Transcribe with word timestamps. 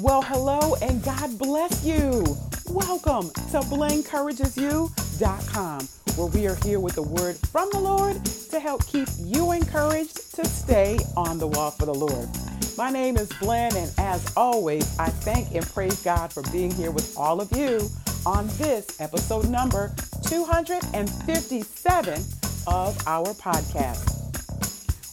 Well, 0.00 0.22
hello 0.22 0.76
and 0.80 1.02
God 1.02 1.36
bless 1.38 1.84
you. 1.84 2.24
Welcome 2.68 3.30
to 3.30 3.58
BlenencouragesYou.com, 3.66 5.88
where 6.14 6.28
we 6.28 6.46
are 6.46 6.54
here 6.64 6.78
with 6.78 6.98
a 6.98 7.02
word 7.02 7.34
from 7.48 7.68
the 7.72 7.80
Lord 7.80 8.24
to 8.24 8.60
help 8.60 8.86
keep 8.86 9.08
you 9.18 9.50
encouraged 9.50 10.36
to 10.36 10.46
stay 10.46 11.00
on 11.16 11.38
the 11.38 11.48
wall 11.48 11.72
for 11.72 11.86
the 11.86 11.94
Lord. 11.94 12.28
My 12.76 12.90
name 12.90 13.16
is 13.16 13.28
Blen, 13.40 13.74
and 13.74 13.92
as 13.98 14.24
always, 14.36 14.96
I 15.00 15.08
thank 15.08 15.52
and 15.56 15.66
praise 15.66 16.00
God 16.00 16.32
for 16.32 16.44
being 16.52 16.70
here 16.70 16.92
with 16.92 17.18
all 17.18 17.40
of 17.40 17.50
you 17.56 17.90
on 18.24 18.46
this 18.56 19.00
episode 19.00 19.48
number 19.48 19.92
257 20.28 22.22
of 22.68 23.08
our 23.08 23.34
podcast. 23.34 24.14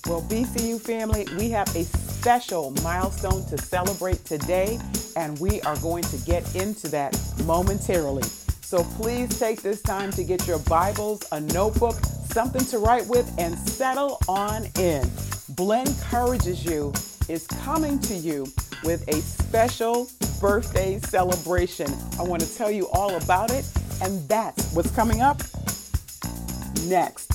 Well, 0.07 0.21
BCU 0.21 0.79
family, 0.79 1.27
we 1.39 1.49
have 1.49 1.75
a 1.75 1.83
special 2.25 2.71
milestone 2.81 3.45
to 3.45 3.55
celebrate 3.55 4.25
today, 4.25 4.79
and 5.15 5.37
we 5.37 5.61
are 5.61 5.77
going 5.77 6.01
to 6.01 6.17
get 6.25 6.55
into 6.55 6.87
that 6.87 7.15
momentarily. 7.45 8.23
So 8.61 8.83
please 8.97 9.37
take 9.37 9.61
this 9.61 9.79
time 9.83 10.09
to 10.13 10.23
get 10.23 10.47
your 10.47 10.57
Bibles, 10.57 11.21
a 11.31 11.39
notebook, 11.39 11.93
something 12.31 12.65
to 12.65 12.79
write 12.79 13.05
with, 13.05 13.31
and 13.37 13.55
settle 13.69 14.17
on 14.27 14.65
in. 14.79 15.07
Blen 15.49 15.85
Encourages 15.85 16.65
You 16.65 16.93
is 17.29 17.45
coming 17.45 17.99
to 17.99 18.15
you 18.15 18.47
with 18.83 19.07
a 19.07 19.21
special 19.21 20.09
birthday 20.41 20.97
celebration. 21.01 21.93
I 22.17 22.23
want 22.23 22.41
to 22.41 22.57
tell 22.57 22.71
you 22.71 22.89
all 22.91 23.17
about 23.17 23.51
it, 23.51 23.69
and 24.01 24.27
that's 24.27 24.73
what's 24.73 24.89
coming 24.89 25.21
up 25.21 25.43
next. 26.85 27.34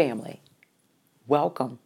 family. 0.00 0.40
Welcome. 1.26 1.78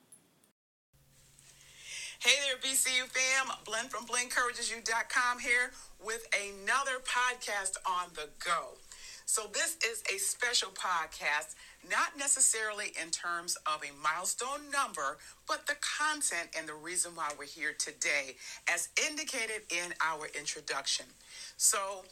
Hey 2.20 2.36
there, 2.46 2.56
BCU 2.62 3.08
fam. 3.08 3.52
Blen 3.66 3.86
from 3.88 4.06
BlenencouragesYou.com 4.06 5.40
here 5.40 5.72
with 5.98 6.24
another 6.32 7.02
podcast 7.02 7.72
on 7.84 8.10
the 8.14 8.28
go. 8.38 8.78
So, 9.26 9.50
this 9.52 9.76
is 9.84 10.04
a 10.14 10.18
special 10.18 10.68
podcast, 10.68 11.56
not 11.90 12.16
necessarily 12.16 12.92
in 13.02 13.10
terms 13.10 13.56
of 13.66 13.82
a 13.82 13.90
milestone 14.00 14.70
number, 14.70 15.18
but 15.48 15.66
the 15.66 15.74
content 15.80 16.50
and 16.56 16.68
the 16.68 16.74
reason 16.74 17.16
why 17.16 17.30
we're 17.36 17.46
here 17.46 17.74
today, 17.76 18.36
as 18.72 18.90
indicated 19.08 19.62
in 19.70 19.92
our 20.00 20.28
introduction. 20.38 21.06
So, 21.56 22.04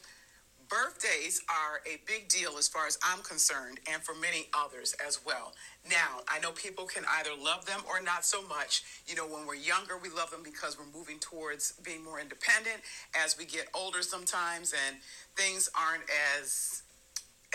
birthdays 0.73 1.39
are 1.49 1.81
a 1.85 1.99
big 2.07 2.27
deal 2.29 2.57
as 2.57 2.67
far 2.67 2.87
as 2.87 2.97
I'm 3.03 3.21
concerned, 3.21 3.79
and 3.91 4.01
for 4.01 4.15
many 4.15 4.47
others 4.57 4.95
as 5.05 5.19
well. 5.23 5.53
Now, 5.87 6.21
I 6.27 6.39
know 6.39 6.51
people 6.51 6.85
can 6.85 7.03
either 7.19 7.29
love 7.39 7.65
them 7.65 7.81
or 7.87 8.01
not 8.01 8.25
so 8.25 8.41
much. 8.47 8.81
You 9.05 9.15
know, 9.15 9.27
when 9.27 9.45
we're 9.45 9.55
younger, 9.55 9.99
we 10.01 10.09
love 10.09 10.31
them 10.31 10.41
because 10.43 10.77
we're 10.79 10.97
moving 10.97 11.19
towards 11.19 11.73
being 11.83 12.03
more 12.03 12.19
independent. 12.19 12.81
As 13.13 13.37
we 13.37 13.45
get 13.45 13.67
older, 13.75 14.01
sometimes, 14.01 14.73
and 14.87 14.97
things 15.37 15.69
aren't 15.77 16.09
as 16.39 16.81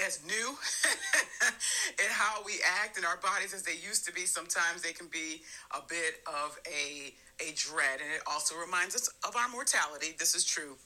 as 0.06 0.24
new 0.24 0.50
in 1.98 2.10
how 2.10 2.40
we 2.46 2.52
act 2.84 2.98
in 2.98 3.04
our 3.04 3.16
bodies 3.16 3.52
as 3.52 3.64
they 3.64 3.74
used 3.84 4.06
to 4.06 4.12
be 4.12 4.26
sometimes 4.26 4.80
they 4.80 4.92
can 4.92 5.08
be 5.08 5.42
a 5.72 5.80
bit 5.88 6.22
of 6.24 6.56
a 6.68 7.12
a 7.42 7.52
dread 7.56 7.98
and 8.00 8.14
it 8.14 8.22
also 8.24 8.54
reminds 8.54 8.94
us 8.94 9.10
of 9.26 9.34
our 9.34 9.48
mortality 9.48 10.14
this 10.16 10.36
is 10.36 10.44
true 10.44 10.76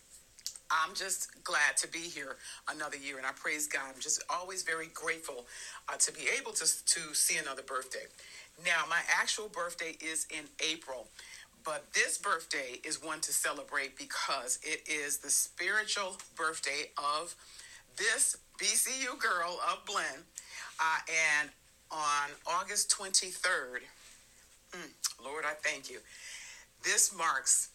I'm 0.72 0.94
just 0.94 1.44
glad 1.44 1.76
to 1.78 1.88
be 1.88 1.98
here 1.98 2.36
another 2.68 2.96
year, 2.96 3.18
and 3.18 3.26
I 3.26 3.32
praise 3.32 3.66
God. 3.66 3.82
I'm 3.94 4.00
just 4.00 4.22
always 4.30 4.62
very 4.62 4.88
grateful 4.94 5.46
uh, 5.88 5.96
to 5.98 6.12
be 6.12 6.22
able 6.38 6.52
to, 6.52 6.64
to 6.64 7.14
see 7.14 7.36
another 7.36 7.62
birthday. 7.62 8.06
Now, 8.64 8.84
my 8.88 9.00
actual 9.20 9.48
birthday 9.48 9.96
is 10.00 10.26
in 10.30 10.44
April, 10.66 11.08
but 11.64 11.92
this 11.92 12.16
birthday 12.16 12.80
is 12.84 13.02
one 13.02 13.20
to 13.20 13.32
celebrate 13.32 13.98
because 13.98 14.58
it 14.62 14.88
is 14.88 15.18
the 15.18 15.30
spiritual 15.30 16.16
birthday 16.36 16.90
of 16.96 17.34
this 17.96 18.38
BCU 18.58 19.18
girl 19.18 19.58
of 19.70 19.84
Blen. 19.84 20.24
Uh, 20.80 20.98
and 21.38 21.50
on 21.90 22.30
August 22.46 22.90
23rd, 22.98 23.82
mm, 24.72 25.22
Lord, 25.22 25.44
I 25.46 25.52
thank 25.52 25.90
you. 25.90 25.98
This 26.82 27.14
marks 27.16 27.68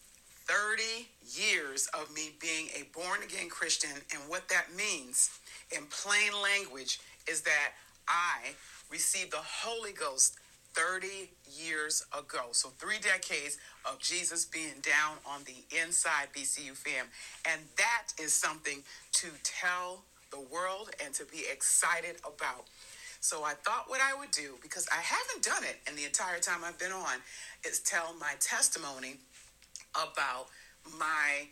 30 0.47 1.07
years 1.35 1.89
of 1.93 2.13
me 2.13 2.31
being 2.39 2.67
a 2.75 2.83
born 2.97 3.21
again 3.23 3.49
Christian. 3.49 3.91
And 4.13 4.21
what 4.27 4.47
that 4.49 4.67
means 4.75 5.29
in 5.71 5.83
plain 5.87 6.31
language 6.41 6.99
is 7.27 7.41
that 7.41 7.73
I 8.07 8.55
received 8.89 9.31
the 9.31 9.43
Holy 9.43 9.91
Ghost 9.91 10.39
30 10.73 11.29
years 11.59 12.05
ago. 12.17 12.49
So, 12.51 12.69
three 12.77 12.99
decades 13.01 13.57
of 13.83 13.99
Jesus 13.99 14.45
being 14.45 14.79
down 14.81 15.17
on 15.25 15.41
the 15.45 15.65
inside, 15.81 16.27
BCU 16.35 16.75
fam. 16.77 17.07
And 17.45 17.61
that 17.77 18.13
is 18.21 18.31
something 18.31 18.83
to 19.13 19.27
tell 19.43 20.03
the 20.31 20.39
world 20.39 20.91
and 21.03 21.13
to 21.15 21.25
be 21.25 21.43
excited 21.51 22.17
about. 22.19 22.65
So, 23.21 23.43
I 23.43 23.53
thought 23.65 23.85
what 23.89 24.01
I 24.01 24.17
would 24.19 24.29
do, 24.29 24.55
because 24.61 24.87
I 24.91 25.01
haven't 25.01 25.43
done 25.43 25.63
it 25.63 25.77
in 25.89 25.95
the 25.95 26.05
entire 26.05 26.39
time 26.39 26.63
I've 26.63 26.77
been 26.77 26.91
on, 26.91 27.17
is 27.67 27.79
tell 27.79 28.13
my 28.19 28.33
testimony 28.39 29.15
about 29.97 30.47
my, 30.99 31.47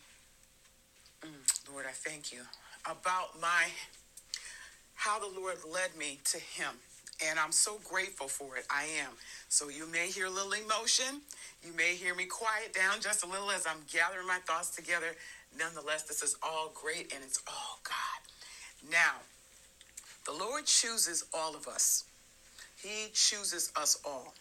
mm, 1.21 1.71
Lord, 1.71 1.85
I 1.87 1.91
thank 1.91 2.31
you, 2.31 2.41
about 2.85 3.39
my, 3.41 3.65
how 4.93 5.19
the 5.19 5.39
Lord 5.39 5.57
led 5.71 5.95
me 5.97 6.19
to 6.25 6.37
Him. 6.37 6.73
And 7.25 7.39
I'm 7.39 7.53
so 7.53 7.79
grateful 7.83 8.27
for 8.27 8.57
it. 8.57 8.65
I 8.69 8.83
am. 9.01 9.11
So 9.47 9.69
you 9.69 9.87
may 9.89 10.07
hear 10.07 10.25
a 10.25 10.29
little 10.29 10.51
emotion. 10.51 11.21
You 11.65 11.71
may 11.73 11.95
hear 11.95 12.13
me 12.13 12.25
quiet 12.25 12.73
down 12.73 12.99
just 12.99 13.23
a 13.23 13.27
little 13.27 13.51
as 13.51 13.65
I'm 13.65 13.79
gathering 13.91 14.27
my 14.27 14.39
thoughts 14.45 14.75
together. 14.75 15.15
Nonetheless, 15.57 16.03
this 16.03 16.21
is 16.21 16.35
all 16.43 16.73
great 16.73 17.13
and 17.13 17.23
it's 17.23 17.41
all 17.47 17.79
God. 17.83 18.91
Now, 18.91 19.21
the 20.25 20.33
Lord 20.33 20.65
chooses 20.65 21.23
all 21.33 21.55
of 21.55 21.67
us. 21.67 22.03
He 22.81 23.09
chooses 23.13 23.71
us 23.75 23.97
all. 24.03 24.33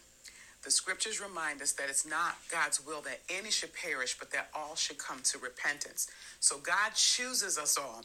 The 0.65 0.71
scriptures 0.71 1.21
remind 1.21 1.61
us 1.61 1.73
that 1.73 1.89
it's 1.89 2.07
not 2.07 2.37
God's 2.51 2.83
will 2.83 3.01
that 3.01 3.21
any 3.29 3.51
should 3.51 3.71
perish, 3.73 4.17
but 4.17 4.31
that 4.31 4.49
all 4.51 4.75
should 4.75 4.97
come 4.97 5.19
to 5.25 5.37
repentance. 5.37 6.07
So 6.39 6.57
God 6.57 6.95
chooses 6.95 7.59
us 7.59 7.77
all. 7.77 8.03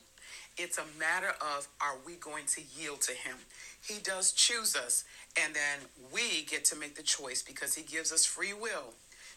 It's 0.58 0.76
a 0.76 0.84
matter 0.98 1.32
of 1.40 1.68
are 1.80 1.96
we 2.04 2.16
going 2.16 2.44
to 2.48 2.60
yield 2.78 3.00
to 3.02 3.12
Him? 3.12 3.36
He 3.82 3.98
does 3.98 4.32
choose 4.32 4.76
us, 4.76 5.04
and 5.42 5.54
then 5.54 5.88
we 6.12 6.44
get 6.44 6.66
to 6.66 6.76
make 6.76 6.96
the 6.96 7.02
choice 7.02 7.42
because 7.42 7.74
He 7.74 7.82
gives 7.82 8.12
us 8.12 8.26
free 8.26 8.52
will 8.52 8.92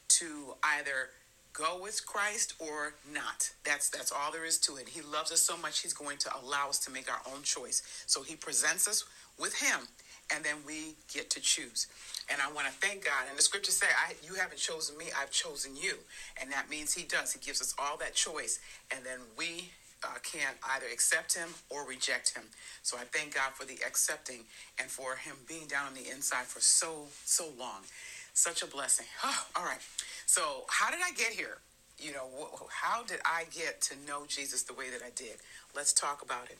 to 0.10 0.56
either 0.62 1.12
go 1.54 1.80
with 1.82 2.06
Christ 2.06 2.56
or 2.60 2.96
not. 3.14 3.52
That's 3.64 3.90
that's 3.90 4.12
all 4.12 4.34
there 4.34 4.44
is 4.44 4.58
to 4.60 4.76
it. 4.76 4.90
He 4.90 5.02
loves 5.02 5.32
us 5.32 5.40
so 5.40 5.56
much 5.56 5.80
he's 5.80 5.94
going 5.94 6.18
to 6.18 6.30
allow 6.44 6.68
us 6.68 6.80
to 6.80 6.92
make 6.92 7.10
our 7.10 7.22
own 7.34 7.44
choice. 7.44 7.84
So 8.06 8.22
he 8.22 8.36
presents 8.36 8.88
us 8.88 9.06
with 9.40 9.56
him 9.62 9.88
and 10.34 10.44
then 10.44 10.58
we 10.66 10.96
get 11.14 11.30
to 11.32 11.40
choose. 11.40 11.88
And 12.32 12.42
I 12.42 12.52
want 12.52 12.68
to 12.68 12.74
thank 12.74 13.06
God. 13.06 13.26
And 13.30 13.38
the 13.38 13.42
scriptures 13.42 13.76
say, 13.76 13.88
I, 13.88 14.14
You 14.26 14.36
haven't 14.36 14.60
chosen 14.60 14.98
me, 14.98 15.06
I've 15.20 15.32
chosen 15.32 15.76
you. 15.76 15.96
And 16.42 16.52
that 16.52 16.70
means 16.70 16.94
He 16.94 17.04
does. 17.04 17.34
He 17.34 17.40
gives 17.40 17.62
us 17.62 17.74
all 17.78 17.98
that 17.98 18.14
choice. 18.14 18.60
And 18.96 19.06
then 19.06 19.20
we 19.38 19.70
uh, 20.04 20.08
can 20.24 20.54
either 20.76 20.86
accept 20.92 21.34
him 21.34 21.50
or 21.70 21.88
reject 21.88 22.36
him. 22.36 22.44
So 22.82 22.98
I 22.98 23.04
thank 23.04 23.36
God 23.36 23.54
for 23.54 23.66
the 23.66 23.78
accepting 23.86 24.42
and 24.80 24.90
for 24.90 25.16
him 25.16 25.36
being 25.48 25.68
down 25.68 25.88
on 25.88 25.94
the 25.94 26.10
inside 26.12 26.46
for 26.46 26.60
so, 26.60 27.06
so 27.26 27.46
long. 27.58 27.82
Such 28.34 28.64
a 28.64 28.68
blessing. 28.68 29.06
Oh, 29.24 29.46
all 29.56 29.64
right. 29.64 29.80
So, 30.26 30.66
how 30.68 30.92
did 30.92 31.00
I 31.06 31.12
get 31.12 31.32
here? 31.32 31.58
You 32.00 32.12
know, 32.14 32.28
wh- 32.38 32.64
how 32.70 33.04
did 33.04 33.20
I 33.26 33.46
get 33.56 33.82
to 33.84 33.96
know 34.08 34.26
Jesus 34.28 34.64
the 34.64 34.74
way 34.74 34.90
that 34.90 35.02
I 35.06 35.12
did? 35.16 35.36
Let's 35.76 35.94
talk 35.94 36.22
about 36.22 36.50
it. 36.50 36.58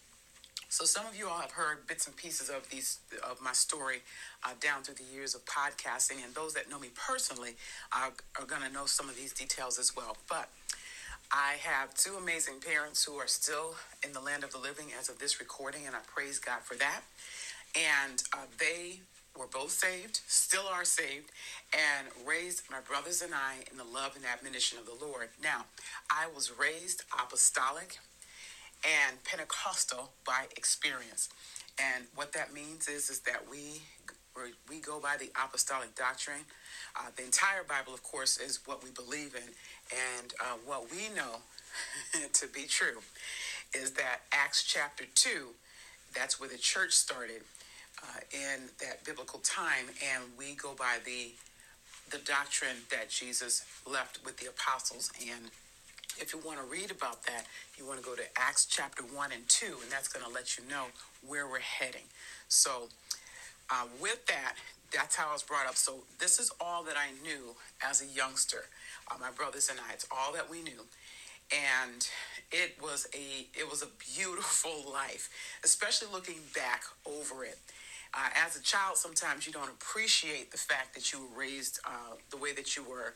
So 0.74 0.86
some 0.86 1.06
of 1.06 1.16
you 1.16 1.28
all 1.28 1.38
have 1.38 1.52
heard 1.52 1.86
bits 1.86 2.08
and 2.08 2.16
pieces 2.16 2.50
of 2.50 2.68
these 2.72 2.98
of 3.30 3.40
my 3.40 3.54
story 3.54 4.02
uh, 4.44 4.54
down 4.60 4.82
through 4.82 4.96
the 4.96 5.04
years 5.04 5.36
of 5.36 5.46
podcasting, 5.46 6.26
and 6.26 6.34
those 6.34 6.56
that 6.56 6.68
know 6.68 6.80
me 6.80 6.88
personally 6.96 7.52
are, 7.96 8.12
are 8.40 8.46
going 8.48 8.64
to 8.64 8.74
know 8.74 8.88
some 8.88 9.08
of 9.08 9.16
these 9.16 9.34
details 9.34 9.78
as 9.78 9.96
well. 9.96 10.18
But 10.28 10.50
I 11.32 11.58
have 11.62 11.94
two 11.94 12.16
amazing 12.16 12.56
parents 12.60 13.06
who 13.06 13.14
are 13.18 13.28
still 13.28 13.76
in 14.04 14.14
the 14.14 14.20
land 14.20 14.44
of 14.44 14.52
the 14.52 14.58
living 14.58 14.88
as 15.00 15.10
of 15.10 15.20
this 15.20 15.40
recording, 15.40 15.86
and 15.86 15.96
I 15.96 16.00
praise 16.08 16.40
God 16.40 16.62
for 16.64 16.74
that. 16.78 17.02
And 17.76 18.24
uh, 18.34 18.38
they 18.58 19.02
were 19.38 19.46
both 19.46 19.70
saved, 19.70 20.22
still 20.26 20.66
are 20.66 20.86
saved, 20.86 21.30
and 21.72 22.08
raised 22.28 22.64
my 22.72 22.80
brothers 22.80 23.22
and 23.22 23.36
I 23.36 23.58
in 23.70 23.78
the 23.78 23.84
love 23.84 24.16
and 24.16 24.26
admonition 24.26 24.80
of 24.80 24.88
the 24.88 25.06
Lord. 25.06 25.30
Now, 25.40 25.66
I 26.10 26.26
was 26.34 26.52
raised 26.58 27.04
apostolic 27.14 28.00
and 28.84 29.24
Pentecostal 29.24 30.12
by 30.26 30.46
experience. 30.58 31.30
And 31.80 32.06
what 32.16 32.34
that 32.34 32.54
means 32.54 32.88
is, 32.88 33.10
is 33.10 33.20
that 33.22 33.44
we 33.50 33.82
we 34.68 34.80
go 34.80 35.00
by 35.00 35.16
the 35.20 35.30
apostolic 35.44 35.94
doctrine. 35.96 36.42
Uh, 36.96 37.10
the 37.16 37.24
entire 37.24 37.64
Bible, 37.64 37.94
of 37.94 38.02
course, 38.02 38.38
is 38.40 38.60
what 38.66 38.84
we 38.84 38.90
believe 38.90 39.36
in, 39.36 39.44
and 39.92 40.34
uh, 40.42 40.58
what 40.66 40.90
we 40.92 41.14
know 41.16 41.38
to 42.34 42.48
be 42.48 42.64
true 42.64 43.00
is 43.74 43.92
that 43.92 44.22
Acts 44.32 44.64
chapter 44.64 45.06
two, 45.16 45.50
that's 46.16 46.40
where 46.40 46.50
the 46.50 46.58
church 46.58 46.94
started 46.94 47.42
uh, 48.02 48.20
in 48.32 48.70
that 48.80 49.04
biblical 49.04 49.40
time, 49.40 49.86
and 50.14 50.24
we 50.38 50.56
go 50.56 50.74
by 50.78 50.98
the 51.06 51.32
the 52.12 52.18
doctrine 52.26 52.78
that 52.92 53.10
Jesus 53.10 53.66
left 53.90 54.20
with 54.26 54.38
the 54.38 54.48
apostles 54.48 55.12
and 55.22 55.50
if 56.20 56.34
you 56.34 56.40
want 56.46 56.60
to 56.60 56.66
read 56.66 56.92
about 56.92 57.24
that, 57.24 57.46
you 57.78 57.86
want 57.86 58.00
to 58.00 58.06
go 58.06 58.16
to 58.16 58.24
Acts 58.38 58.66
chapter 58.66 59.04
1 59.04 59.32
and 59.32 59.48
2, 59.48 59.66
and 59.82 59.92
that's 59.92 60.08
going 60.08 60.26
to 60.26 60.32
let 60.32 60.58
you 60.58 60.64
know 60.70 60.86
where 61.26 61.48
we're 61.48 61.60
heading. 61.60 62.04
So, 62.48 62.90
uh, 63.70 63.86
with 64.02 64.26
that, 64.28 64.54
that's 64.92 65.16
how 65.16 65.30
I 65.30 65.34
was 65.34 65.44
brought 65.44 65.66
up. 65.66 65.76
So, 65.76 66.04
this 66.20 66.40
is 66.40 66.52
all 66.62 66.84
that 66.84 66.96
I 66.98 67.12
knew 67.24 67.56
as 67.88 68.02
a 68.02 68.06
youngster. 68.06 68.66
Uh, 69.10 69.16
my 69.20 69.32
brothers 69.32 69.70
and 69.70 69.80
I, 69.80 69.94
it's 69.94 70.08
all 70.12 70.34
that 70.34 70.50
we 70.50 70.62
knew. 70.62 70.86
And 71.52 72.08
it 72.52 72.78
was 72.82 73.08
a 73.14 73.48
it 73.54 73.70
was 73.70 73.84
a 73.84 73.88
beautiful 74.16 74.92
life, 74.92 75.30
especially 75.64 76.08
looking 76.12 76.40
back 76.56 76.84
over 77.06 77.44
it. 77.44 77.58
Uh, 78.14 78.30
as 78.46 78.56
a 78.56 78.62
child, 78.62 78.96
sometimes 78.96 79.48
you 79.48 79.52
don't 79.54 79.70
appreciate 79.70 80.52
the 80.52 80.58
fact 80.58 80.94
that 80.94 81.12
you 81.12 81.20
were 81.20 81.40
raised 81.40 81.80
uh, 81.86 82.16
the 82.30 82.38
way 82.38 82.54
that 82.54 82.76
you 82.78 82.84
were 82.84 83.14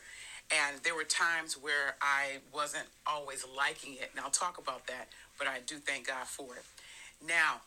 and 0.50 0.78
there 0.82 0.94
were 0.94 1.04
times 1.04 1.54
where 1.54 1.96
I 2.00 2.38
wasn't 2.54 2.86
always 3.06 3.44
liking 3.56 3.94
it. 3.94 4.10
And 4.14 4.24
I'll 4.24 4.30
talk 4.30 4.58
about 4.58 4.86
that, 4.86 5.08
but 5.38 5.46
I 5.46 5.58
do 5.66 5.76
thank 5.76 6.06
God 6.06 6.26
for 6.26 6.56
it. 6.56 6.64
Now, 7.26 7.60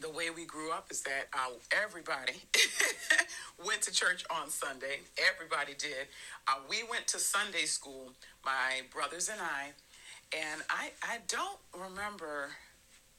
the 0.00 0.10
way 0.10 0.30
we 0.30 0.44
grew 0.44 0.72
up 0.72 0.86
is 0.90 1.02
that 1.02 1.28
uh, 1.32 1.50
everybody 1.70 2.42
went 3.64 3.82
to 3.82 3.92
church 3.92 4.24
on 4.30 4.48
Sunday. 4.48 5.00
Everybody 5.32 5.74
did. 5.74 6.08
Uh, 6.48 6.54
we 6.68 6.82
went 6.90 7.06
to 7.08 7.18
Sunday 7.18 7.66
school, 7.66 8.12
my 8.44 8.82
brothers 8.92 9.28
and 9.28 9.40
I, 9.40 9.70
and 10.36 10.62
I, 10.70 10.90
I 11.02 11.18
don't 11.28 11.58
remember 11.78 12.48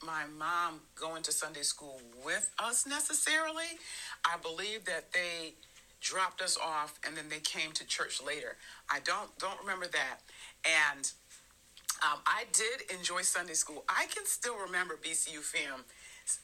my 0.04 0.24
mom 0.38 0.80
going 0.96 1.22
to 1.22 1.32
Sunday 1.32 1.62
school 1.62 2.00
with 2.24 2.50
us 2.58 2.86
necessarily. 2.86 3.78
I 4.24 4.36
believe 4.36 4.84
that 4.84 5.12
they 5.12 5.54
dropped 6.04 6.42
us 6.42 6.56
off, 6.62 7.00
and 7.06 7.16
then 7.16 7.24
they 7.30 7.40
came 7.40 7.72
to 7.72 7.86
church 7.86 8.20
later. 8.24 8.56
I 8.90 9.00
don't 9.00 9.36
don't 9.38 9.58
remember 9.58 9.86
that, 9.86 10.20
and 10.64 11.10
um, 12.04 12.18
I 12.26 12.44
did 12.52 12.90
enjoy 12.96 13.22
Sunday 13.22 13.54
school. 13.54 13.84
I 13.88 14.06
can 14.14 14.26
still 14.26 14.56
remember 14.58 14.98
BCU 15.02 15.40
fam. 15.40 15.84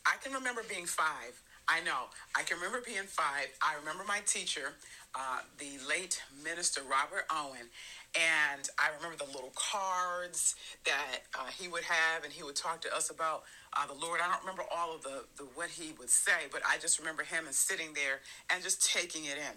I 0.07 0.17
can 0.23 0.33
remember 0.33 0.63
being 0.69 0.87
five. 0.87 1.41
I 1.69 1.81
know. 1.83 2.09
I 2.35 2.43
can 2.43 2.57
remember 2.57 2.83
being 2.85 3.05
five. 3.07 3.47
I 3.63 3.77
remember 3.79 4.03
my 4.09 4.21
teacher, 4.27 4.73
uh, 5.15 5.41
the 5.59 5.79
late 5.89 6.21
minister 6.43 6.81
Robert 6.83 7.27
Owen, 7.31 7.69
and 8.17 8.69
I 8.79 8.89
remember 8.97 9.25
the 9.25 9.31
little 9.31 9.53
cards 9.55 10.57
that 10.85 11.21
uh, 11.39 11.47
he 11.57 11.69
would 11.69 11.85
have, 11.85 12.25
and 12.25 12.33
he 12.33 12.43
would 12.43 12.57
talk 12.57 12.81
to 12.83 12.97
us 12.97 13.11
about 13.11 13.45
uh, 13.77 13.87
the 13.87 13.95
Lord. 13.95 14.21
I 14.23 14.29
don't 14.29 14.41
remember 14.41 14.65
all 14.75 14.95
of 14.95 15.03
the, 15.03 15.25
the 15.37 15.45
what 15.55 15.71
he 15.71 15.93
would 15.99 16.11
say, 16.11 16.49
but 16.51 16.63
I 16.69 16.79
just 16.79 16.99
remember 16.99 17.23
him 17.23 17.47
and 17.47 17.55
sitting 17.55 17.95
there 17.95 18.21
and 18.49 18.63
just 18.63 18.85
taking 18.85 19.25
it 19.25 19.37
in. 19.37 19.57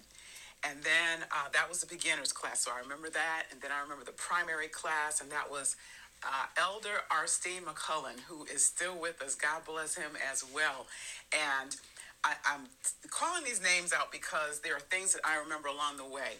And 0.66 0.82
then 0.82 1.28
uh, 1.32 1.50
that 1.52 1.68
was 1.68 1.82
the 1.82 1.88
beginner's 1.88 2.32
class, 2.32 2.62
so 2.62 2.72
I 2.72 2.80
remember 2.80 3.10
that. 3.10 3.44
And 3.52 3.60
then 3.62 3.72
I 3.72 3.82
remember 3.82 4.06
the 4.06 4.14
primary 4.14 4.70
class, 4.70 5.20
and 5.20 5.30
that 5.32 5.52
was 5.52 5.76
uh, 6.24 6.46
Elder 6.58 7.04
Arstine 7.12 7.66
McClellan, 7.66 8.16
who 8.28 8.46
is 8.46 8.66
still 8.66 8.98
with 9.00 9.22
us. 9.22 9.36
God 9.36 9.66
bless 9.66 9.96
him 9.96 10.12
as 10.32 10.44
well. 10.56 10.88
And 11.34 11.76
I, 12.24 12.36
I'm 12.46 12.62
calling 13.10 13.44
these 13.44 13.62
names 13.62 13.92
out 13.92 14.12
because 14.12 14.60
there 14.62 14.76
are 14.76 14.80
things 14.80 15.14
that 15.14 15.22
I 15.26 15.38
remember 15.38 15.68
along 15.68 15.98
the 15.98 16.06
way. 16.06 16.40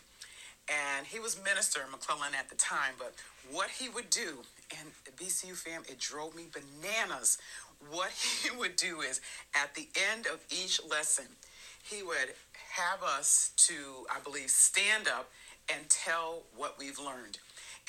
And 0.70 1.06
he 1.06 1.20
was 1.20 1.38
minister 1.44 1.82
McClellan 1.92 2.32
at 2.40 2.50
the 2.50 2.56
time, 2.56 2.94
but 2.98 3.14
what 3.52 3.70
he 3.70 3.90
would 3.90 4.10
do, 4.10 4.48
and 4.80 5.18
BCU 5.18 5.56
fam, 5.56 5.84
it 5.90 6.00
drove 6.00 6.36
me 6.36 6.48
bananas. 6.52 7.38
What 7.90 8.12
he 8.44 8.56
would 8.56 8.76
do 8.76 9.02
is 9.02 9.22
at 9.56 9.76
the 9.76 9.88
end 10.14 10.28
of 10.28 10.40
each 10.50 10.80
lesson, 10.90 11.26
he 11.84 12.04
would 12.04 12.34
have 12.72 13.04
us 13.04 13.52
to, 13.58 14.08
I 14.10 14.20
believe, 14.24 14.50
stand 14.50 15.08
up 15.08 15.30
and 15.74 15.90
tell 15.90 16.44
what 16.56 16.78
we've 16.80 17.00
learned. 17.00 17.38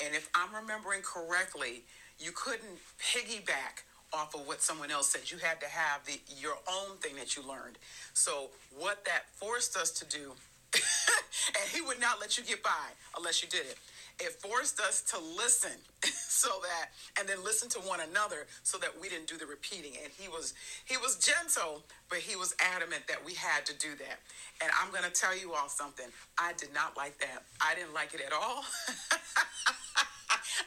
And 0.03 0.13
if 0.13 0.29
I'm 0.35 0.53
remembering 0.53 1.01
correctly, 1.01 1.83
you 2.19 2.31
couldn't 2.31 2.79
piggyback 2.99 3.83
off 4.13 4.35
of 4.35 4.47
what 4.47 4.61
someone 4.61 4.91
else 4.91 5.09
said. 5.09 5.31
You 5.31 5.37
had 5.37 5.59
to 5.61 5.67
have 5.67 6.05
the 6.05 6.19
your 6.39 6.55
own 6.67 6.97
thing 6.97 7.15
that 7.15 7.35
you 7.35 7.43
learned. 7.47 7.77
So 8.13 8.49
what 8.77 9.03
that 9.05 9.29
forced 9.33 9.75
us 9.75 9.91
to 9.91 10.05
do, 10.05 10.33
and 10.73 11.69
he 11.73 11.81
would 11.81 11.99
not 11.99 12.19
let 12.21 12.37
you 12.37 12.43
get 12.43 12.63
by 12.63 12.89
unless 13.17 13.41
you 13.41 13.49
did 13.49 13.61
it 13.61 13.77
it 14.19 14.33
forced 14.41 14.79
us 14.79 15.01
to 15.01 15.17
listen 15.35 15.71
so 16.03 16.49
that 16.61 16.91
and 17.19 17.27
then 17.27 17.43
listen 17.43 17.67
to 17.69 17.79
one 17.79 17.99
another 18.01 18.45
so 18.63 18.77
that 18.77 18.91
we 18.99 19.09
didn't 19.09 19.27
do 19.27 19.37
the 19.37 19.45
repeating. 19.45 19.93
And 20.03 20.11
he 20.17 20.27
was 20.27 20.53
he 20.85 20.97
was 20.97 21.17
gentle 21.17 21.83
but 22.09 22.19
he 22.19 22.35
was 22.35 22.55
adamant 22.59 23.07
that 23.07 23.23
we 23.25 23.33
had 23.33 23.65
to 23.65 23.73
do 23.77 23.95
that. 23.95 24.19
And 24.61 24.71
i'm 24.81 24.91
to 25.03 25.09
tell 25.09 25.37
you 25.37 25.53
all 25.53 25.69
something. 25.69 26.07
I 26.37 26.53
did 26.57 26.73
not 26.73 26.97
like 26.97 27.17
that. 27.19 27.43
I 27.61 27.75
didn't 27.75 27.93
like 27.93 28.13
it 28.13 28.21
at 28.25 28.33
all. 28.33 28.63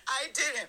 I 0.08 0.28
didn't 0.34 0.68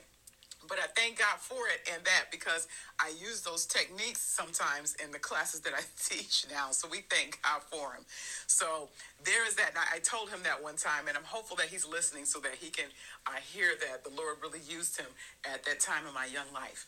but 0.68 0.78
I 0.80 0.88
thank 0.96 1.20
God 1.20 1.40
for 1.40 1.68
it 1.68 1.90
and 1.94 2.04
that 2.06 2.26
because 2.32 2.68
I 3.00 3.12
use 3.20 3.42
those 3.42 3.66
techniques 3.66 4.22
sometimes 4.22 4.96
in 5.04 5.12
the 5.12 5.20
classes 5.20 5.62
that 5.62 5.74
I 5.74 5.82
teach 6.10 6.46
now. 6.52 6.72
So 6.72 6.88
we 6.90 7.02
thank 7.10 7.42
God 7.42 7.62
for 7.64 7.94
him. 7.94 8.04
So 8.48 8.90
there 9.24 9.48
is 9.48 9.56
that. 9.56 9.72
I 9.94 10.00
told 10.00 10.30
him 10.30 10.40
that 10.44 10.62
one 10.62 10.76
time, 10.76 11.08
and 11.08 11.18
I'm 11.18 11.24
hopeful 11.24 11.56
that 11.58 11.68
he's 11.68 11.88
listening 11.88 12.26
so 12.26 12.40
that 12.40 12.56
he 12.60 12.70
can 12.70 12.88
uh, 13.28 13.40
hear 13.54 13.72
that 13.80 14.04
the 14.04 14.12
Lord 14.16 14.38
really 14.42 14.62
used 14.68 15.00
him 15.00 15.08
at 15.46 15.64
that 15.66 15.80
time 15.80 16.06
in 16.08 16.14
my 16.14 16.26
young 16.26 16.52
life. 16.54 16.86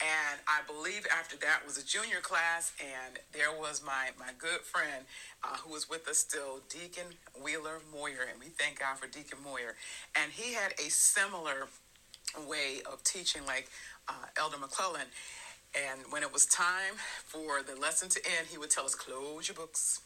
And 0.00 0.40
I 0.48 0.64
believe 0.66 1.06
after 1.12 1.36
that 1.38 1.60
was 1.66 1.76
a 1.76 1.84
junior 1.84 2.20
class, 2.20 2.72
and 2.80 3.18
there 3.32 3.52
was 3.52 3.82
my 3.84 4.08
my 4.18 4.32
good 4.38 4.60
friend 4.62 5.04
uh, 5.44 5.58
who 5.58 5.74
was 5.74 5.90
with 5.90 6.08
us 6.08 6.16
still, 6.16 6.60
Deacon 6.70 7.04
Wheeler 7.42 7.80
Moyer, 7.92 8.24
and 8.30 8.40
we 8.40 8.46
thank 8.46 8.80
God 8.80 8.96
for 8.96 9.08
Deacon 9.08 9.38
Moyer. 9.44 9.76
And 10.16 10.32
he 10.32 10.54
had 10.54 10.72
a 10.78 10.88
similar 10.88 11.68
way 12.46 12.82
of 12.90 13.02
teaching 13.04 13.42
like 13.46 13.68
uh, 14.08 14.26
Elder 14.38 14.58
McClellan. 14.58 15.06
And 15.74 16.00
when 16.10 16.22
it 16.22 16.32
was 16.32 16.46
time 16.46 16.94
for 17.24 17.62
the 17.62 17.80
lesson 17.80 18.08
to 18.10 18.20
end, 18.38 18.48
he 18.50 18.58
would 18.58 18.70
tell 18.70 18.84
us, 18.84 18.94
close 18.94 19.48
your 19.48 19.54
books, 19.54 20.00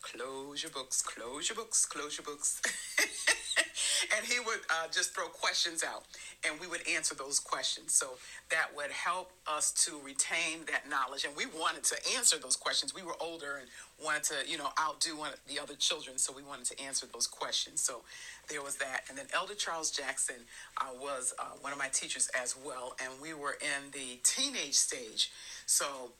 close 0.00 0.62
your 0.62 0.72
books, 0.72 1.02
close 1.02 1.48
your 1.48 1.56
books, 1.56 1.84
close 1.86 2.18
your 2.18 2.24
books. 2.24 2.60
and 4.16 4.26
he 4.26 4.40
would 4.40 4.60
uh, 4.70 4.86
just 4.92 5.14
throw 5.14 5.26
questions 5.26 5.84
out 5.84 6.04
and 6.44 6.58
we 6.60 6.66
would 6.66 6.86
answer 6.88 7.14
those 7.14 7.38
questions. 7.38 7.94
So 7.94 8.10
that 8.50 8.68
would 8.76 8.90
help 8.90 9.32
us 9.46 9.72
to 9.86 9.98
retain 10.04 10.64
that 10.70 10.88
knowledge. 10.88 11.24
And 11.24 11.34
we 11.36 11.46
wanted 11.46 11.84
to 11.84 11.96
answer 12.16 12.36
those 12.38 12.56
questions. 12.56 12.94
We 12.94 13.02
were 13.02 13.16
older 13.20 13.56
and 13.56 13.68
wanted 14.02 14.24
to, 14.24 14.34
you 14.50 14.58
know, 14.58 14.68
outdo 14.80 15.16
one 15.16 15.32
of 15.32 15.40
the 15.46 15.60
other 15.60 15.74
children. 15.74 16.18
So 16.18 16.32
we 16.34 16.42
wanted 16.42 16.66
to 16.66 16.80
answer 16.80 17.06
those 17.12 17.26
questions. 17.26 17.80
So 17.80 18.02
there 18.48 18.62
was 18.62 18.76
that. 18.76 19.02
And 19.08 19.18
then 19.18 19.26
Elder 19.34 19.54
Charles 19.54 19.90
Jackson 19.90 20.36
uh, 20.80 20.86
was 21.00 21.34
uh, 21.38 21.44
one 21.60 21.72
of 21.72 21.78
my 21.78 21.88
teachers 21.88 22.30
as 22.40 22.54
well. 22.64 22.94
And 23.02 23.12
we 23.20 23.34
were 23.34 23.56
in 23.60 23.90
the 23.92 24.20
teenage 24.22 24.74
stage. 24.74 25.30
So 25.66 26.12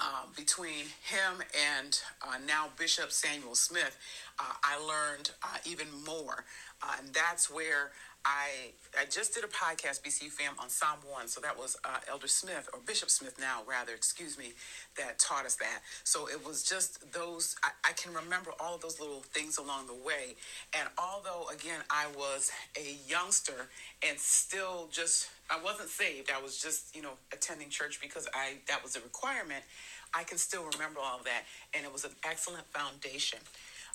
uh, 0.00 0.24
between 0.36 0.86
him 1.02 1.42
and 1.78 2.00
uh, 2.22 2.36
now 2.46 2.68
Bishop 2.78 3.12
Samuel 3.12 3.54
Smith, 3.54 3.96
uh, 4.38 4.54
I 4.64 4.78
learned 4.78 5.30
uh, 5.42 5.58
even 5.64 5.86
more. 6.06 6.44
Uh, 6.82 6.96
and 6.98 7.12
that's 7.12 7.50
where 7.50 7.92
I 8.24 8.72
I 8.98 9.04
just 9.04 9.34
did 9.34 9.44
a 9.44 9.46
podcast, 9.46 10.02
BCU 10.02 10.30
fam, 10.30 10.54
on 10.58 10.68
Psalm 10.68 10.98
1. 11.08 11.28
So 11.28 11.40
that 11.40 11.56
was 11.56 11.76
uh, 11.84 11.98
Elder 12.08 12.26
Smith, 12.26 12.68
or 12.72 12.80
Bishop 12.84 13.08
Smith 13.08 13.38
now, 13.40 13.60
rather, 13.68 13.92
excuse 13.94 14.36
me, 14.36 14.52
that 14.96 15.18
taught 15.18 15.46
us 15.46 15.54
that. 15.56 15.80
So 16.04 16.28
it 16.28 16.44
was 16.44 16.62
just 16.62 17.12
those, 17.12 17.54
I, 17.62 17.70
I 17.88 17.92
can 17.92 18.12
remember 18.12 18.50
all 18.58 18.74
of 18.74 18.80
those 18.80 18.98
little 18.98 19.20
things 19.32 19.58
along 19.58 19.86
the 19.86 19.94
way. 19.94 20.34
And 20.78 20.88
although, 20.98 21.46
again, 21.52 21.80
I 21.90 22.06
was 22.16 22.50
a 22.76 22.96
youngster 23.08 23.68
and 24.06 24.18
still 24.18 24.88
just, 24.90 25.30
I 25.48 25.62
wasn't 25.62 25.88
saved, 25.88 26.30
I 26.36 26.42
was 26.42 26.60
just, 26.60 26.94
you 26.94 27.02
know, 27.02 27.12
attending 27.32 27.70
church 27.70 28.00
because 28.00 28.28
I 28.34 28.54
that 28.68 28.82
was 28.82 28.96
a 28.96 29.00
requirement, 29.00 29.62
I 30.14 30.24
can 30.24 30.38
still 30.38 30.64
remember 30.72 31.00
all 31.00 31.18
of 31.18 31.24
that. 31.24 31.44
And 31.74 31.84
it 31.84 31.92
was 31.92 32.04
an 32.04 32.12
excellent 32.24 32.66
foundation. 32.66 33.38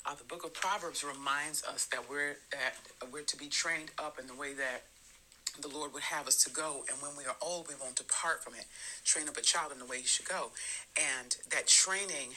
Uh, 0.06 0.14
the 0.14 0.24
book 0.24 0.44
of 0.44 0.54
Proverbs 0.54 1.02
reminds 1.02 1.64
us 1.64 1.86
that 1.86 2.08
we're 2.08 2.36
that 2.52 2.74
we're 3.12 3.22
to 3.22 3.36
be 3.36 3.48
trained 3.48 3.90
up 3.98 4.18
in 4.20 4.28
the 4.28 4.34
way 4.34 4.54
that 4.54 4.84
the 5.60 5.68
Lord 5.68 5.92
would 5.94 6.02
have 6.04 6.28
us 6.28 6.44
to 6.44 6.50
go, 6.50 6.84
and 6.90 7.00
when 7.02 7.12
we 7.16 7.24
are 7.24 7.34
old, 7.42 7.66
we 7.66 7.74
won't 7.80 7.96
depart 7.96 8.44
from 8.44 8.54
it. 8.54 8.66
Train 9.04 9.28
up 9.28 9.36
a 9.36 9.40
child 9.40 9.72
in 9.72 9.78
the 9.78 9.86
way 9.86 9.98
he 9.98 10.06
should 10.06 10.28
go, 10.28 10.50
and 10.96 11.36
that 11.50 11.66
training, 11.66 12.34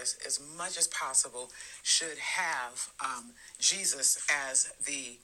as 0.00 0.16
as 0.26 0.40
much 0.56 0.76
as 0.76 0.88
possible, 0.88 1.50
should 1.84 2.18
have 2.18 2.90
um, 3.00 3.32
Jesus 3.60 4.26
as 4.48 4.72
the 4.84 5.18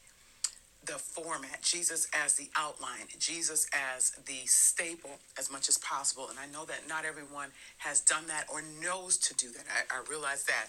the 0.86 0.98
format, 0.98 1.62
Jesus 1.62 2.08
as 2.14 2.34
the 2.34 2.48
outline, 2.56 3.06
Jesus 3.18 3.68
as 3.96 4.12
the 4.26 4.46
staple 4.46 5.18
as 5.38 5.50
much 5.50 5.68
as 5.68 5.76
possible. 5.78 6.28
And 6.30 6.38
I 6.38 6.46
know 6.46 6.64
that 6.66 6.88
not 6.88 7.04
everyone 7.04 7.48
has 7.78 8.00
done 8.00 8.26
that 8.28 8.46
or 8.50 8.62
knows 8.82 9.18
to 9.18 9.34
do 9.34 9.50
that. 9.52 9.64
I, 9.68 9.98
I 9.98 10.02
realize 10.08 10.44
that 10.44 10.68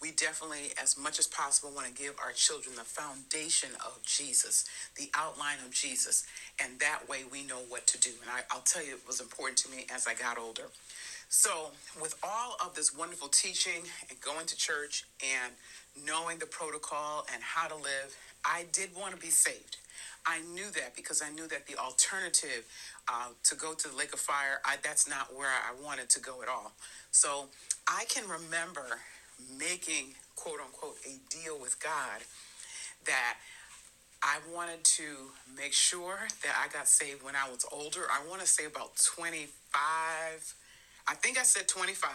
we 0.00 0.12
definitely, 0.12 0.72
as 0.80 0.96
much 0.96 1.18
as 1.18 1.26
possible, 1.26 1.72
want 1.74 1.88
to 1.88 1.92
give 1.92 2.14
our 2.24 2.32
children 2.32 2.76
the 2.76 2.84
foundation 2.84 3.70
of 3.84 4.00
Jesus, 4.04 4.64
the 4.96 5.10
outline 5.14 5.58
of 5.64 5.72
Jesus, 5.72 6.24
and 6.62 6.78
that 6.78 7.08
way 7.08 7.22
we 7.30 7.44
know 7.44 7.58
what 7.68 7.86
to 7.88 7.98
do. 7.98 8.10
And 8.22 8.30
I, 8.30 8.54
will 8.54 8.62
tell 8.62 8.84
you, 8.84 8.92
it 8.92 9.06
was 9.06 9.20
important 9.20 9.58
to 9.58 9.70
me 9.70 9.86
as 9.92 10.06
I 10.06 10.14
got 10.14 10.38
older. 10.38 10.70
So, 11.28 11.70
with 12.00 12.14
all 12.22 12.56
of 12.64 12.74
this 12.74 12.96
wonderful 12.96 13.28
teaching 13.28 13.82
and 14.08 14.20
going 14.20 14.46
to 14.46 14.56
church 14.56 15.04
and 15.20 15.52
knowing 16.06 16.38
the 16.38 16.46
protocol 16.46 17.26
and 17.34 17.42
how 17.42 17.68
to 17.68 17.74
live, 17.74 18.16
I 18.44 18.64
did 18.72 18.90
want 18.96 19.14
to 19.14 19.20
be 19.20 19.30
saved. 19.30 19.76
I 20.26 20.40
knew 20.54 20.70
that 20.72 20.94
because 20.94 21.22
I 21.22 21.30
knew 21.30 21.48
that 21.48 21.66
the 21.66 21.76
alternative 21.76 22.66
uh, 23.08 23.28
to 23.44 23.54
go 23.56 23.74
to 23.74 23.88
the 23.88 23.96
lake 23.96 24.12
of 24.12 24.20
fire, 24.20 24.60
I, 24.64 24.76
that's 24.82 25.08
not 25.08 25.34
where 25.34 25.48
I 25.48 25.72
wanted 25.82 26.08
to 26.10 26.20
go 26.20 26.42
at 26.42 26.48
all. 26.48 26.72
So 27.10 27.46
I 27.86 28.04
can 28.08 28.24
remember 28.28 29.00
making 29.58 30.14
quote 30.36 30.60
unquote 30.60 30.96
a 31.06 31.18
deal 31.30 31.58
with 31.60 31.82
God 31.82 32.22
that 33.06 33.36
I 34.22 34.38
wanted 34.54 34.82
to 34.84 35.30
make 35.56 35.72
sure 35.72 36.18
that 36.42 36.54
I 36.58 36.72
got 36.72 36.88
saved 36.88 37.22
when 37.22 37.34
I 37.36 37.48
was 37.48 37.64
older. 37.72 38.02
I 38.10 38.26
want 38.28 38.40
to 38.40 38.46
say 38.46 38.64
about 38.64 38.96
25. 38.96 39.48
I 41.06 41.14
think 41.14 41.38
I 41.38 41.42
said 41.42 41.68
25, 41.68 42.10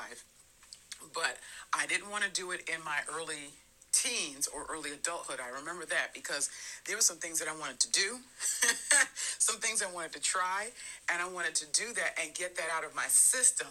but 1.13 1.37
I 1.73 1.85
didn't 1.87 2.09
want 2.11 2.23
to 2.23 2.29
do 2.29 2.51
it 2.51 2.69
in 2.69 2.83
my 2.83 2.99
early 3.15 3.53
teens 3.93 4.47
or 4.47 4.65
early 4.69 4.91
adulthood. 4.91 5.39
I 5.39 5.57
remember 5.59 5.85
that 5.85 6.13
because 6.13 6.49
there 6.85 6.97
were 6.97 7.01
some 7.01 7.17
things 7.17 7.39
that 7.39 7.47
I 7.47 7.55
wanted 7.57 7.79
to 7.81 7.91
do, 7.91 8.17
some 9.15 9.57
things 9.57 9.81
I 9.81 9.91
wanted 9.91 10.13
to 10.13 10.19
try, 10.19 10.69
and 11.11 11.21
I 11.21 11.29
wanted 11.29 11.55
to 11.55 11.65
do 11.71 11.93
that 11.93 12.17
and 12.21 12.33
get 12.33 12.55
that 12.57 12.67
out 12.75 12.83
of 12.83 12.95
my 12.95 13.05
system 13.07 13.67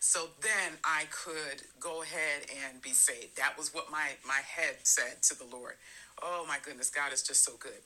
so 0.00 0.28
then 0.40 0.78
I 0.82 1.04
could 1.10 1.62
go 1.78 2.02
ahead 2.02 2.46
and 2.66 2.80
be 2.80 2.90
saved. 2.90 3.36
That 3.36 3.56
was 3.56 3.72
what 3.74 3.90
my, 3.90 4.08
my 4.26 4.40
head 4.44 4.76
said 4.82 5.22
to 5.24 5.38
the 5.38 5.44
Lord. 5.44 5.74
Oh 6.22 6.44
my 6.48 6.56
goodness, 6.64 6.88
God 6.88 7.12
is 7.12 7.22
just 7.22 7.44
so 7.44 7.52
good. 7.60 7.82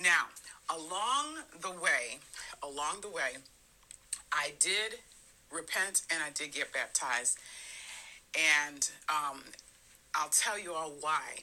Now, 0.00 0.26
along 0.70 1.42
the 1.60 1.72
way, 1.72 2.20
along 2.62 3.00
the 3.02 3.08
way, 3.08 3.38
I 4.32 4.52
did 4.60 5.00
repent 5.50 6.02
and 6.12 6.22
I 6.22 6.30
did 6.30 6.52
get 6.52 6.72
baptized. 6.72 7.38
And 8.62 8.88
um, 9.08 9.40
I'll 10.14 10.30
tell 10.30 10.58
you 10.58 10.74
all 10.74 10.92
why. 11.00 11.42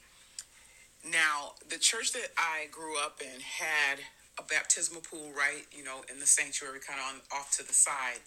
Now, 1.04 1.56
the 1.70 1.78
church 1.78 2.14
that 2.14 2.32
I 2.38 2.68
grew 2.72 2.98
up 2.98 3.20
in 3.22 3.42
had 3.42 4.00
a 4.40 4.44
baptismal 4.44 5.02
pool 5.02 5.32
right, 5.38 5.66
you 5.72 5.84
know, 5.84 6.02
in 6.12 6.20
the 6.20 6.26
sanctuary, 6.26 6.80
kind 6.80 7.00
of 7.00 7.16
on 7.16 7.38
off 7.38 7.52
to 7.58 7.68
the 7.68 7.74
side. 7.74 8.22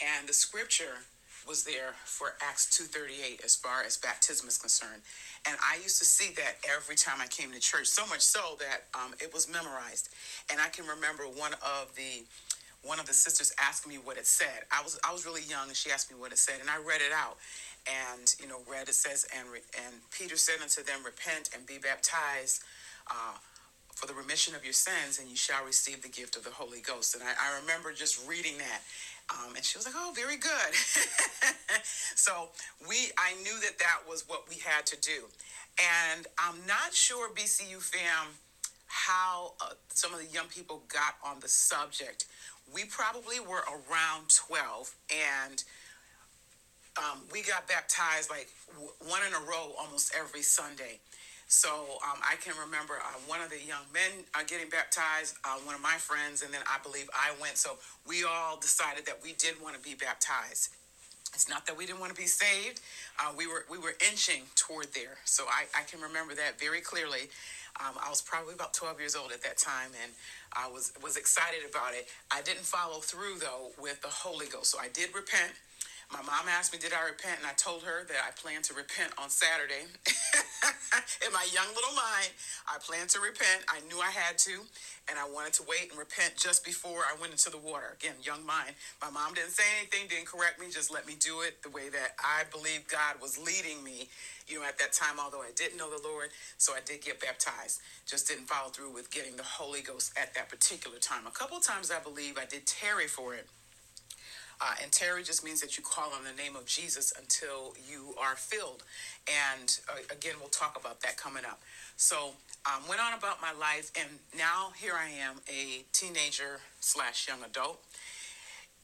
And 0.00 0.28
the 0.28 0.34
scripture 0.34 0.98
was 1.50 1.64
there 1.64 1.94
for 2.04 2.36
Acts 2.40 2.66
2:38 2.78 3.40
as 3.44 3.56
far 3.56 3.82
as 3.82 3.96
baptism 3.96 4.46
is 4.46 4.56
concerned. 4.56 5.02
And 5.44 5.58
I 5.60 5.78
used 5.82 5.98
to 5.98 6.04
see 6.04 6.30
that 6.34 6.58
every 6.64 6.94
time 6.94 7.20
I 7.20 7.26
came 7.26 7.50
to 7.50 7.58
church, 7.58 7.88
so 7.88 8.06
much 8.06 8.20
so 8.20 8.56
that 8.60 8.86
um, 8.94 9.16
it 9.20 9.34
was 9.34 9.48
memorized. 9.48 10.10
And 10.48 10.60
I 10.60 10.68
can 10.68 10.86
remember 10.86 11.24
one 11.24 11.54
of 11.54 11.92
the 11.96 12.24
one 12.82 13.00
of 13.00 13.06
the 13.06 13.12
sisters 13.12 13.52
asked 13.60 13.84
me 13.84 13.96
what 13.96 14.16
it 14.16 14.28
said. 14.28 14.62
I 14.70 14.80
was 14.84 15.00
I 15.02 15.12
was 15.12 15.26
really 15.26 15.42
young, 15.42 15.66
and 15.66 15.76
she 15.76 15.90
asked 15.90 16.08
me 16.12 16.16
what 16.16 16.30
it 16.30 16.38
said, 16.38 16.60
and 16.60 16.70
I 16.70 16.78
read 16.78 17.00
it 17.02 17.12
out. 17.12 17.36
And 17.84 18.32
you 18.38 18.46
know, 18.46 18.60
read 18.70 18.88
it 18.88 18.94
says, 18.94 19.26
and 19.36 19.48
and 19.84 19.94
Peter 20.12 20.36
said 20.36 20.62
unto 20.62 20.84
them, 20.84 21.04
Repent 21.04 21.50
and 21.52 21.66
be 21.66 21.78
baptized. 21.78 22.62
Uh, 23.10 23.34
for 24.00 24.06
the 24.06 24.14
remission 24.14 24.54
of 24.54 24.64
your 24.64 24.72
sins, 24.72 25.18
and 25.18 25.28
you 25.28 25.36
shall 25.36 25.62
receive 25.66 26.00
the 26.00 26.08
gift 26.08 26.34
of 26.34 26.42
the 26.42 26.50
Holy 26.50 26.80
Ghost. 26.80 27.14
And 27.14 27.22
I, 27.22 27.32
I 27.36 27.60
remember 27.60 27.92
just 27.92 28.26
reading 28.26 28.56
that 28.56 28.80
um, 29.30 29.54
and 29.54 29.64
she 29.64 29.78
was 29.78 29.86
like, 29.86 29.94
"Oh, 29.96 30.12
very 30.14 30.36
good." 30.36 30.74
so 32.14 32.48
we, 32.88 33.10
I 33.18 33.34
knew 33.42 33.58
that 33.60 33.78
that 33.78 34.00
was 34.08 34.28
what 34.28 34.48
we 34.48 34.56
had 34.56 34.86
to 34.86 35.00
do, 35.00 35.24
and 35.78 36.26
I'm 36.38 36.56
not 36.66 36.92
sure 36.92 37.30
BCU 37.30 37.80
fam 37.80 38.28
how 38.86 39.52
uh, 39.60 39.74
some 39.94 40.12
of 40.12 40.20
the 40.20 40.26
young 40.26 40.46
people 40.48 40.82
got 40.88 41.14
on 41.24 41.40
the 41.40 41.48
subject. 41.48 42.26
We 42.72 42.84
probably 42.84 43.40
were 43.40 43.64
around 43.68 44.28
12, 44.30 44.94
and 45.10 45.62
um, 46.98 47.20
we 47.32 47.42
got 47.42 47.68
baptized 47.68 48.30
like 48.30 48.48
w- 48.72 48.90
one 49.08 49.20
in 49.26 49.32
a 49.32 49.40
row 49.46 49.72
almost 49.78 50.12
every 50.18 50.42
Sunday. 50.42 50.98
So 51.50 51.98
um, 52.06 52.22
I 52.22 52.36
can 52.36 52.54
remember 52.54 52.94
uh, 52.94 53.18
one 53.26 53.42
of 53.42 53.50
the 53.50 53.58
young 53.58 53.82
men 53.92 54.22
uh, 54.38 54.46
getting 54.46 54.70
baptized, 54.70 55.34
uh, 55.44 55.58
one 55.66 55.74
of 55.74 55.82
my 55.82 55.98
friends, 55.98 56.42
and 56.42 56.54
then 56.54 56.60
I 56.70 56.78
believe 56.78 57.10
I 57.12 57.34
went. 57.42 57.58
So 57.58 57.74
we 58.06 58.22
all 58.22 58.56
decided 58.56 59.04
that 59.06 59.18
we 59.20 59.32
did 59.32 59.60
want 59.60 59.74
to 59.74 59.82
be 59.82 59.96
baptized. 59.96 60.70
It's 61.34 61.48
not 61.48 61.66
that 61.66 61.76
we 61.76 61.86
didn't 61.86 61.98
want 61.98 62.14
to 62.14 62.20
be 62.20 62.28
saved. 62.28 62.80
Uh, 63.18 63.32
we 63.36 63.48
were 63.48 63.66
we 63.68 63.78
were 63.78 63.94
inching 63.98 64.42
toward 64.54 64.94
there. 64.94 65.18
So 65.24 65.44
I, 65.50 65.66
I 65.74 65.82
can 65.82 66.00
remember 66.00 66.36
that 66.36 66.60
very 66.60 66.80
clearly. 66.80 67.34
Um, 67.82 67.98
I 67.98 68.08
was 68.10 68.22
probably 68.22 68.54
about 68.54 68.72
12 68.72 69.00
years 69.00 69.16
old 69.16 69.32
at 69.32 69.42
that 69.42 69.58
time, 69.58 69.90
and 70.02 70.12
I 70.54 70.70
was 70.70 70.92
was 71.02 71.16
excited 71.16 71.66
about 71.68 71.94
it. 71.94 72.06
I 72.30 72.42
didn't 72.42 72.64
follow 72.64 73.00
through 73.00 73.40
though 73.40 73.74
with 73.82 74.00
the 74.02 74.08
Holy 74.08 74.46
Ghost. 74.46 74.70
So 74.70 74.78
I 74.78 74.86
did 74.94 75.14
repent. 75.16 75.50
My 76.12 76.22
mom 76.22 76.50
asked 76.50 76.72
me, 76.72 76.78
Did 76.78 76.92
I 76.92 77.06
repent? 77.06 77.38
And 77.38 77.46
I 77.46 77.54
told 77.54 77.82
her 77.84 78.04
that 78.04 78.18
I 78.26 78.30
plan 78.34 78.62
to 78.62 78.74
repent 78.74 79.12
on 79.16 79.30
Saturday. 79.30 79.86
In 81.26 81.32
my 81.32 81.46
young 81.54 81.68
little 81.74 81.94
mind, 81.94 82.34
I 82.66 82.78
planned 82.82 83.10
to 83.10 83.20
repent. 83.20 83.62
I 83.68 83.78
knew 83.86 84.00
I 84.00 84.10
had 84.10 84.36
to, 84.50 84.58
and 85.08 85.18
I 85.18 85.24
wanted 85.30 85.52
to 85.54 85.64
wait 85.70 85.90
and 85.90 85.98
repent 85.98 86.34
just 86.36 86.64
before 86.64 87.06
I 87.06 87.14
went 87.20 87.32
into 87.32 87.48
the 87.48 87.58
water. 87.58 87.94
Again, 87.94 88.18
young 88.22 88.44
mind. 88.44 88.74
My 89.00 89.10
mom 89.10 89.34
didn't 89.34 89.54
say 89.54 89.62
anything, 89.78 90.08
didn't 90.08 90.26
correct 90.26 90.58
me, 90.58 90.66
just 90.70 90.90
let 90.92 91.06
me 91.06 91.14
do 91.18 91.42
it 91.42 91.62
the 91.62 91.70
way 91.70 91.88
that 91.90 92.18
I 92.18 92.42
believe 92.50 92.88
God 92.88 93.22
was 93.22 93.38
leading 93.38 93.82
me, 93.84 94.08
you 94.48 94.58
know, 94.58 94.66
at 94.66 94.78
that 94.78 94.92
time, 94.92 95.22
although 95.22 95.42
I 95.42 95.54
didn't 95.54 95.78
know 95.78 95.90
the 95.90 96.02
Lord. 96.02 96.30
So 96.58 96.74
I 96.74 96.80
did 96.84 97.02
get 97.02 97.20
baptized. 97.20 97.80
Just 98.06 98.26
didn't 98.26 98.48
follow 98.50 98.70
through 98.70 98.90
with 98.92 99.10
getting 99.10 99.36
the 99.36 99.46
Holy 99.46 99.82
Ghost 99.82 100.12
at 100.20 100.34
that 100.34 100.48
particular 100.48 100.98
time. 100.98 101.26
A 101.26 101.30
couple 101.30 101.60
times 101.60 101.90
I 101.90 102.00
believe 102.02 102.36
I 102.36 102.46
did 102.46 102.66
tarry 102.66 103.06
for 103.06 103.34
it 103.34 103.46
uh, 104.60 104.74
and 104.82 104.92
tarry 104.92 105.22
just 105.22 105.44
means 105.44 105.60
that 105.60 105.78
you 105.78 105.82
call 105.82 106.12
on 106.12 106.24
the 106.24 106.42
name 106.42 106.54
of 106.54 106.66
Jesus 106.66 107.12
until 107.18 107.74
you 107.88 108.14
are 108.20 108.36
filled. 108.36 108.82
And 109.26 109.78
uh, 109.88 109.98
again, 110.12 110.34
we'll 110.38 110.50
talk 110.50 110.78
about 110.78 111.00
that 111.00 111.16
coming 111.16 111.44
up. 111.44 111.60
So, 111.96 112.32
um, 112.66 112.82
went 112.88 113.00
on 113.00 113.14
about 113.14 113.40
my 113.40 113.52
life, 113.58 113.90
and 113.98 114.08
now 114.36 114.72
here 114.76 114.92
I 114.94 115.08
am, 115.08 115.36
a 115.48 115.84
teenager 115.92 116.60
slash 116.80 117.26
young 117.26 117.38
adult, 117.42 117.80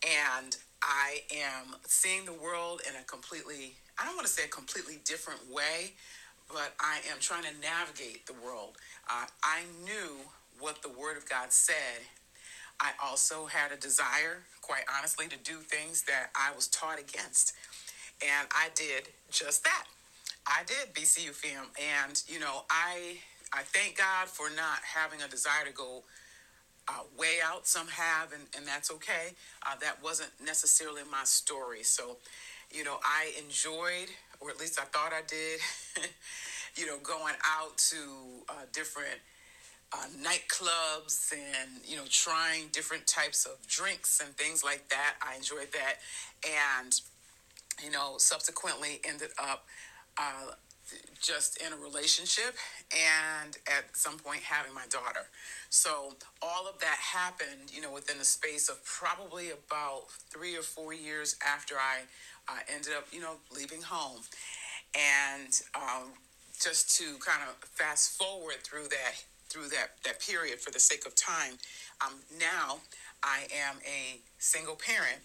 and 0.03 0.57
I 0.83 1.23
am 1.35 1.77
seeing 1.87 2.25
the 2.25 2.33
world 2.33 2.81
in 2.89 2.95
a 2.99 3.05
completely, 3.05 3.75
I 3.99 4.07
don't 4.07 4.15
want 4.15 4.27
to 4.27 4.33
say 4.33 4.45
a 4.45 4.49
completely 4.49 4.99
different 5.05 5.41
way, 5.53 5.93
but 6.49 6.75
I 6.81 7.01
am 7.11 7.19
trying 7.21 7.43
to 7.43 7.51
navigate 7.61 8.27
the 8.27 8.35
world. 8.35 8.77
Uh, 9.11 9.27
I 9.43 9.63
knew 9.85 10.17
what 10.59 10.83
the 10.83 10.89
Word 10.89 11.17
of 11.19 11.29
God 11.29 11.53
said 11.53 12.01
I 12.81 12.93
also 13.03 13.47
had 13.47 13.73
a 13.73 13.77
desire, 13.77 14.45
quite 14.61 14.85
honestly, 14.97 15.29
to 15.29 15.37
do 15.39 15.57
things 15.59 16.03
that 16.03 16.31
I 16.35 16.55
was 16.55 16.69
taught 16.69 16.99
against. 16.99 17.55
And 18.23 18.49
I 18.53 18.69
did 18.75 19.09
just 19.31 19.65
that. 19.65 19.85
I 20.47 20.63
did 20.67 20.95
BCU 20.95 21.31
fam. 21.31 21.67
And, 21.77 22.23
you 22.29 22.39
know, 22.39 22.63
I 22.71 23.19
I 23.53 23.63
thank 23.63 23.97
God 23.97 24.29
for 24.29 24.51
not 24.51 24.81
having 24.95 25.23
a 25.23 25.29
desire 25.29 25.65
to 25.65 25.73
go 25.73 26.03
uh, 26.89 27.03
way 27.19 27.37
out. 27.45 27.67
Some 27.67 27.89
have, 27.89 28.33
and, 28.33 28.43
and 28.57 28.67
that's 28.67 28.91
okay. 28.91 29.35
Uh, 29.67 29.77
that 29.81 30.03
wasn't 30.03 30.31
necessarily 30.45 31.03
my 31.11 31.25
story. 31.25 31.83
So, 31.83 32.17
you 32.71 32.85
know, 32.85 32.99
I 33.05 33.33
enjoyed, 33.43 34.11
or 34.41 34.51
at 34.51 34.61
least 34.61 34.79
I 34.81 34.85
thought 34.85 35.13
I 35.13 35.23
did, 35.27 35.61
you 36.77 36.87
know, 36.87 36.99
going 37.03 37.35
out 37.45 37.77
to 37.91 37.97
uh, 38.49 38.53
different 38.73 39.21
uh, 39.93 40.07
nightclubs 40.21 41.33
and 41.33 41.81
you 41.85 41.97
know 41.97 42.05
trying 42.11 42.69
different 42.73 43.07
types 43.07 43.47
of 43.47 43.67
drinks 43.67 44.21
and 44.21 44.37
things 44.37 44.65
like 44.65 44.89
that. 44.89 45.15
I 45.23 45.37
enjoyed 45.37 45.69
that, 45.73 45.99
and 46.45 47.01
you 47.83 47.91
know 47.91 48.15
subsequently 48.19 49.01
ended 49.05 49.31
up 49.39 49.67
uh, 50.19 50.53
just 51.21 51.61
in 51.63 51.73
a 51.73 51.77
relationship 51.77 52.55
and 52.93 53.57
at 53.67 53.97
some 53.97 54.19
point 54.19 54.41
having 54.41 54.75
my 54.75 54.87
daughter. 54.91 55.27
So 55.71 56.15
all 56.41 56.69
of 56.69 56.79
that 56.81 56.97
happened, 56.99 57.73
you 57.73 57.81
know, 57.81 57.93
within 57.93 58.19
the 58.19 58.25
space 58.25 58.69
of 58.69 58.85
probably 58.85 59.51
about 59.51 60.05
three 60.31 60.57
or 60.57 60.63
four 60.63 60.95
years 60.95 61.37
after 61.47 61.75
I 61.75 62.03
uh, 62.49 62.59
ended 62.73 62.93
up, 62.97 63.07
you 63.11 63.21
know, 63.21 63.35
leaving 63.55 63.83
home. 63.83 64.21
And 64.95 65.61
um, 65.75 66.13
just 66.63 66.97
to 66.99 67.05
kind 67.19 67.43
of 67.49 67.69
fast 67.69 68.17
forward 68.17 68.57
through 68.63 68.89
that 68.89 69.25
through 69.49 69.69
that 69.69 69.91
that 70.05 70.21
period 70.21 70.61
for 70.61 70.71
the 70.71 70.81
sake 70.81 71.07
of 71.07 71.15
time, 71.15 71.55
um, 72.05 72.15
now 72.39 72.79
I 73.23 73.47
am 73.67 73.77
a 73.85 74.21
single 74.39 74.77
parent 74.77 75.23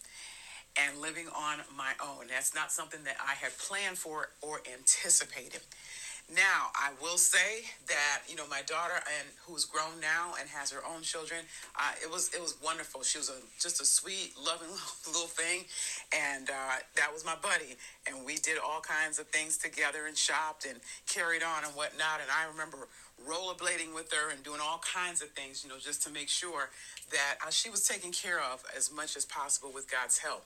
and 0.77 0.99
living 0.99 1.27
on 1.27 1.59
my 1.75 1.91
own. 2.01 2.27
That's 2.29 2.55
not 2.55 2.71
something 2.71 3.03
that 3.03 3.17
I 3.19 3.33
had 3.33 3.57
planned 3.57 3.97
for 3.97 4.29
or 4.41 4.61
anticipated. 4.71 5.61
Now, 6.33 6.71
I 6.75 6.91
will 7.01 7.17
say 7.17 7.67
that 7.87 8.21
you 8.25 8.37
know 8.37 8.47
my 8.49 8.61
daughter, 8.61 8.95
and 8.95 9.27
who's 9.43 9.65
grown 9.65 9.99
now 9.99 10.35
and 10.39 10.47
has 10.49 10.71
her 10.71 10.79
own 10.87 11.01
children, 11.01 11.41
uh, 11.77 11.91
it 12.01 12.09
was 12.09 12.33
it 12.33 12.39
was 12.39 12.55
wonderful. 12.63 13.03
She 13.03 13.17
was 13.17 13.27
a, 13.29 13.35
just 13.59 13.81
a 13.81 13.85
sweet, 13.85 14.33
loving 14.41 14.69
little 15.07 15.27
thing, 15.27 15.65
and 16.15 16.49
uh, 16.49 16.79
that 16.95 17.11
was 17.11 17.25
my 17.25 17.35
buddy. 17.41 17.75
And 18.07 18.25
we 18.25 18.37
did 18.37 18.57
all 18.63 18.79
kinds 18.79 19.19
of 19.19 19.27
things 19.27 19.57
together 19.57 20.05
and 20.07 20.15
shopped 20.15 20.65
and 20.65 20.79
carried 21.05 21.43
on 21.43 21.65
and 21.65 21.73
whatnot. 21.75 22.21
And 22.21 22.31
I 22.31 22.49
remember 22.49 22.87
rollerblading 23.27 23.93
with 23.93 24.11
her 24.11 24.31
and 24.31 24.43
doing 24.43 24.59
all 24.61 24.81
kinds 24.93 25.21
of 25.21 25.29
things, 25.29 25.63
you 25.63 25.69
know, 25.69 25.77
just 25.79 26.03
to 26.03 26.11
make 26.11 26.29
sure 26.29 26.69
that 27.11 27.37
uh, 27.45 27.49
she 27.49 27.69
was 27.69 27.87
taken 27.87 28.11
care 28.11 28.39
of 28.39 28.63
as 28.75 28.91
much 28.91 29.15
as 29.15 29.25
possible 29.25 29.71
with 29.73 29.89
God's 29.89 30.17
help. 30.17 30.45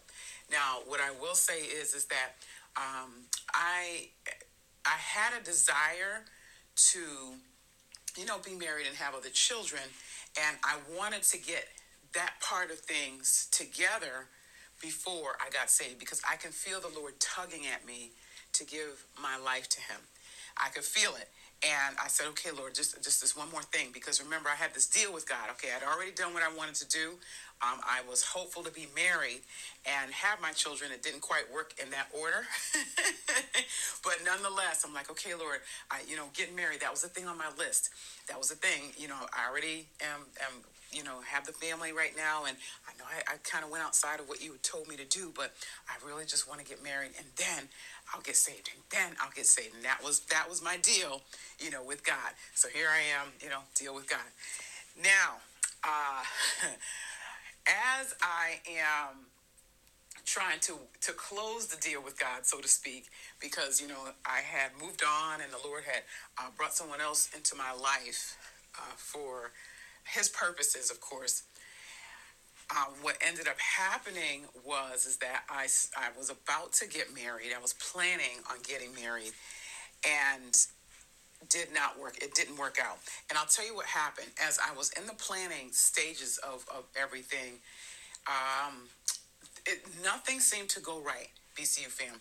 Now, 0.51 0.79
what 0.85 0.99
I 0.99 1.11
will 1.19 1.35
say 1.35 1.59
is, 1.61 1.93
is 1.93 2.05
that 2.05 2.35
um, 2.77 3.11
I 3.53 4.09
I 4.85 4.97
had 4.97 5.39
a 5.39 5.43
desire 5.43 6.25
to, 6.75 6.99
you 8.17 8.25
know, 8.25 8.37
be 8.45 8.53
married 8.53 8.85
and 8.87 8.95
have 8.97 9.15
other 9.15 9.29
children, 9.29 9.81
and 10.37 10.57
I 10.63 10.77
wanted 10.97 11.23
to 11.23 11.37
get 11.37 11.67
that 12.13 12.33
part 12.41 12.71
of 12.71 12.79
things 12.79 13.47
together 13.51 14.27
before 14.81 15.37
I 15.45 15.49
got 15.49 15.69
saved 15.69 15.99
because 15.99 16.21
I 16.29 16.35
can 16.35 16.51
feel 16.51 16.79
the 16.79 16.91
Lord 16.99 17.13
tugging 17.19 17.63
at 17.73 17.85
me 17.85 18.11
to 18.53 18.65
give 18.65 19.05
my 19.21 19.37
life 19.37 19.67
to 19.69 19.81
Him. 19.81 19.99
I 20.57 20.69
could 20.69 20.83
feel 20.83 21.15
it. 21.15 21.29
And 21.65 21.97
I 21.97 22.07
said, 22.07 22.27
okay, 22.27 22.51
Lord, 22.55 22.75
just 22.75 23.01
just 23.03 23.21
this 23.21 23.35
one 23.35 23.49
more 23.51 23.63
thing, 23.63 23.89
because 23.91 24.21
remember, 24.21 24.49
I 24.49 24.55
had 24.55 24.75
this 24.75 24.85
deal 24.85 25.11
with 25.11 25.27
God. 25.27 25.49
Okay, 25.51 25.69
I'd 25.75 25.81
already 25.81 26.11
done 26.11 26.33
what 26.33 26.43
I 26.43 26.53
wanted 26.55 26.75
to 26.75 26.87
do. 26.87 27.17
Um, 27.63 27.79
I 27.81 28.01
was 28.07 28.21
hopeful 28.21 28.61
to 28.63 28.71
be 28.71 28.87
married 28.93 29.41
and 29.87 30.11
have 30.11 30.41
my 30.41 30.51
children. 30.51 30.91
It 30.91 31.01
didn't 31.01 31.21
quite 31.21 31.51
work 31.51 31.73
in 31.81 31.89
that 31.89 32.07
order, 32.13 32.45
but 34.03 34.17
nonetheless, 34.25 34.85
I'm 34.85 34.93
like, 34.93 35.09
okay, 35.09 35.33
Lord, 35.33 35.59
I, 35.89 36.01
you 36.07 36.17
know, 36.17 36.25
getting 36.33 36.55
married. 36.55 36.81
That 36.81 36.91
was 36.91 37.01
the 37.01 37.07
thing 37.09 37.25
on 37.27 37.37
my 37.37 37.49
list. 37.57 37.89
That 38.27 38.37
was 38.37 38.49
the 38.49 38.55
thing. 38.55 38.91
You 38.97 39.07
know, 39.07 39.17
I 39.33 39.49
already 39.49 39.87
am, 40.01 40.27
am 40.41 40.61
you 40.95 41.03
know, 41.03 41.19
have 41.27 41.45
the 41.45 41.51
family 41.51 41.91
right 41.91 42.15
now, 42.15 42.45
and 42.45 42.55
I 42.87 42.97
know 42.97 43.03
I, 43.05 43.33
I 43.33 43.37
kind 43.43 43.65
of 43.65 43.69
went 43.69 43.83
outside 43.83 44.19
of 44.19 44.29
what 44.29 44.41
you 44.41 44.55
told 44.63 44.87
me 44.87 44.95
to 44.95 45.05
do, 45.05 45.31
but 45.35 45.53
I 45.89 46.05
really 46.05 46.25
just 46.25 46.47
want 46.47 46.61
to 46.61 46.65
get 46.65 46.81
married, 46.81 47.11
and 47.17 47.27
then 47.35 47.67
I'll 48.13 48.21
get 48.21 48.37
saved, 48.37 48.69
and 48.73 48.81
then 48.89 49.17
I'll 49.21 49.31
get 49.35 49.45
saved, 49.45 49.75
and 49.75 49.83
that 49.83 50.01
was 50.03 50.21
that 50.31 50.49
was 50.49 50.63
my 50.63 50.77
deal, 50.77 51.21
you 51.59 51.69
know, 51.69 51.83
with 51.83 52.05
God. 52.05 52.31
So 52.53 52.69
here 52.69 52.87
I 52.89 53.21
am, 53.21 53.33
you 53.41 53.49
know, 53.49 53.59
deal 53.75 53.93
with 53.93 54.09
God. 54.09 54.31
Now, 55.03 55.43
uh, 55.83 56.23
as 57.67 58.15
I 58.21 58.59
am 58.69 59.27
trying 60.25 60.59
to 60.61 60.73
to 61.01 61.11
close 61.11 61.67
the 61.67 61.77
deal 61.77 62.01
with 62.01 62.17
God, 62.17 62.45
so 62.45 62.59
to 62.61 62.67
speak, 62.67 63.07
because 63.41 63.81
you 63.81 63.87
know 63.87 64.09
I 64.25 64.39
had 64.39 64.71
moved 64.81 65.03
on 65.03 65.41
and 65.41 65.51
the 65.51 65.67
Lord 65.67 65.83
had 65.83 66.03
uh, 66.37 66.49
brought 66.55 66.73
someone 66.73 67.01
else 67.01 67.29
into 67.35 67.55
my 67.55 67.73
life 67.73 68.37
uh, 68.77 68.95
for 68.95 69.51
His 70.07 70.29
purposes, 70.29 70.91
of 70.91 71.01
course. 71.01 71.43
Uh, 72.69 72.85
what 73.01 73.15
ended 73.21 73.47
up 73.47 73.59
happening 73.59 74.41
was 74.65 75.05
is 75.05 75.17
that 75.17 75.43
I, 75.49 75.67
I 75.95 76.07
was 76.17 76.31
about 76.31 76.73
to 76.73 76.87
get 76.87 77.13
married. 77.13 77.51
I 77.55 77.61
was 77.61 77.73
planning 77.73 78.41
on 78.49 78.57
getting 78.63 78.89
married, 78.95 79.33
and 80.03 80.55
did 81.49 81.73
not 81.73 81.99
work. 81.99 82.17
It 82.21 82.33
didn't 82.33 82.57
work 82.57 82.77
out. 82.83 82.97
And 83.29 83.37
I'll 83.37 83.45
tell 83.45 83.65
you 83.65 83.75
what 83.75 83.85
happened. 83.85 84.27
As 84.41 84.59
I 84.59 84.75
was 84.75 84.91
in 84.93 85.05
the 85.05 85.13
planning 85.13 85.69
stages 85.71 86.39
of, 86.39 86.65
of 86.75 86.85
everything, 86.99 87.59
um, 88.27 88.87
it, 89.65 89.85
nothing 90.03 90.39
seemed 90.39 90.69
to 90.69 90.79
go 90.79 90.99
right, 90.99 91.29
BCU 91.55 91.87
fam. 91.87 92.15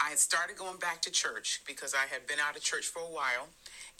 I 0.00 0.10
had 0.10 0.18
started 0.18 0.56
going 0.56 0.78
back 0.78 1.02
to 1.02 1.10
church 1.10 1.60
because 1.66 1.92
I 1.92 2.06
had 2.12 2.26
been 2.26 2.38
out 2.38 2.56
of 2.56 2.62
church 2.62 2.86
for 2.86 3.00
a 3.00 3.10
while, 3.10 3.48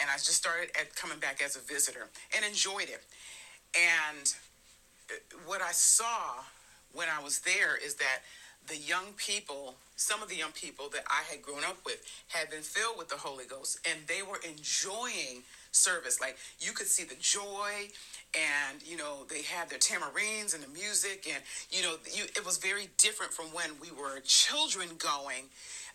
and 0.00 0.08
I 0.08 0.14
just 0.14 0.34
started 0.34 0.70
at 0.78 0.94
coming 0.94 1.18
back 1.18 1.42
as 1.42 1.56
a 1.56 1.60
visitor 1.60 2.08
and 2.36 2.44
enjoyed 2.44 2.88
it. 2.88 3.02
And 3.74 4.34
uh, 5.10 5.14
what 5.46 5.62
I 5.62 5.72
saw 5.72 6.44
when 6.92 7.08
I 7.08 7.22
was 7.22 7.40
there 7.40 7.76
is 7.76 7.94
that 7.96 8.20
the 8.68 8.76
young 8.76 9.14
people, 9.16 9.74
some 9.96 10.22
of 10.22 10.28
the 10.28 10.36
young 10.36 10.52
people 10.52 10.88
that 10.90 11.04
I 11.08 11.22
had 11.30 11.42
grown 11.42 11.64
up 11.64 11.78
with, 11.84 12.02
had 12.28 12.50
been 12.50 12.62
filled 12.62 12.98
with 12.98 13.08
the 13.08 13.16
Holy 13.16 13.44
Ghost 13.46 13.78
and 13.88 14.00
they 14.06 14.22
were 14.22 14.40
enjoying 14.46 15.42
service. 15.72 16.20
Like 16.20 16.36
you 16.60 16.72
could 16.72 16.86
see 16.86 17.04
the 17.04 17.16
joy 17.20 17.88
and 18.34 18.82
you 18.84 18.96
know 18.96 19.24
they 19.30 19.42
had 19.42 19.70
their 19.70 19.78
tamarines 19.78 20.54
and 20.54 20.62
the 20.62 20.68
music 20.68 21.26
and 21.32 21.42
you 21.70 21.82
know 21.82 21.96
you, 22.12 22.24
it 22.24 22.44
was 22.44 22.58
very 22.58 22.88
different 22.98 23.32
from 23.32 23.46
when 23.46 23.70
we 23.80 23.90
were 23.90 24.20
children 24.24 24.88
going 24.98 25.44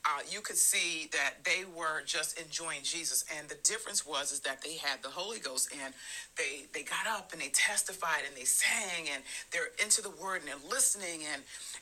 uh, 0.06 0.20
you 0.30 0.42
could 0.42 0.58
see 0.58 1.10
that 1.14 1.36
they 1.46 1.64
were 1.76 2.02
just 2.06 2.38
enjoying 2.40 2.80
Jesus. 2.84 3.24
And 3.38 3.48
the 3.48 3.56
difference 3.64 4.06
was 4.06 4.32
is 4.34 4.42
that 4.42 4.62
they 4.62 4.76
had 4.76 5.02
the 5.02 5.10
Holy 5.10 5.40
Ghost 5.40 5.72
and 5.84 5.94
they 6.38 6.66
they 6.74 6.84
got 6.84 7.08
up 7.08 7.32
and 7.32 7.42
they 7.42 7.50
testified 7.50 8.24
and 8.28 8.36
they 8.36 8.44
sang 8.44 9.08
and 9.14 9.24
they're 9.52 9.72
into 9.82 10.02
the 10.02 10.10
Word 10.10 10.42
and 10.42 10.48
they're 10.50 10.70
listening 10.70 11.22
and 11.32 11.42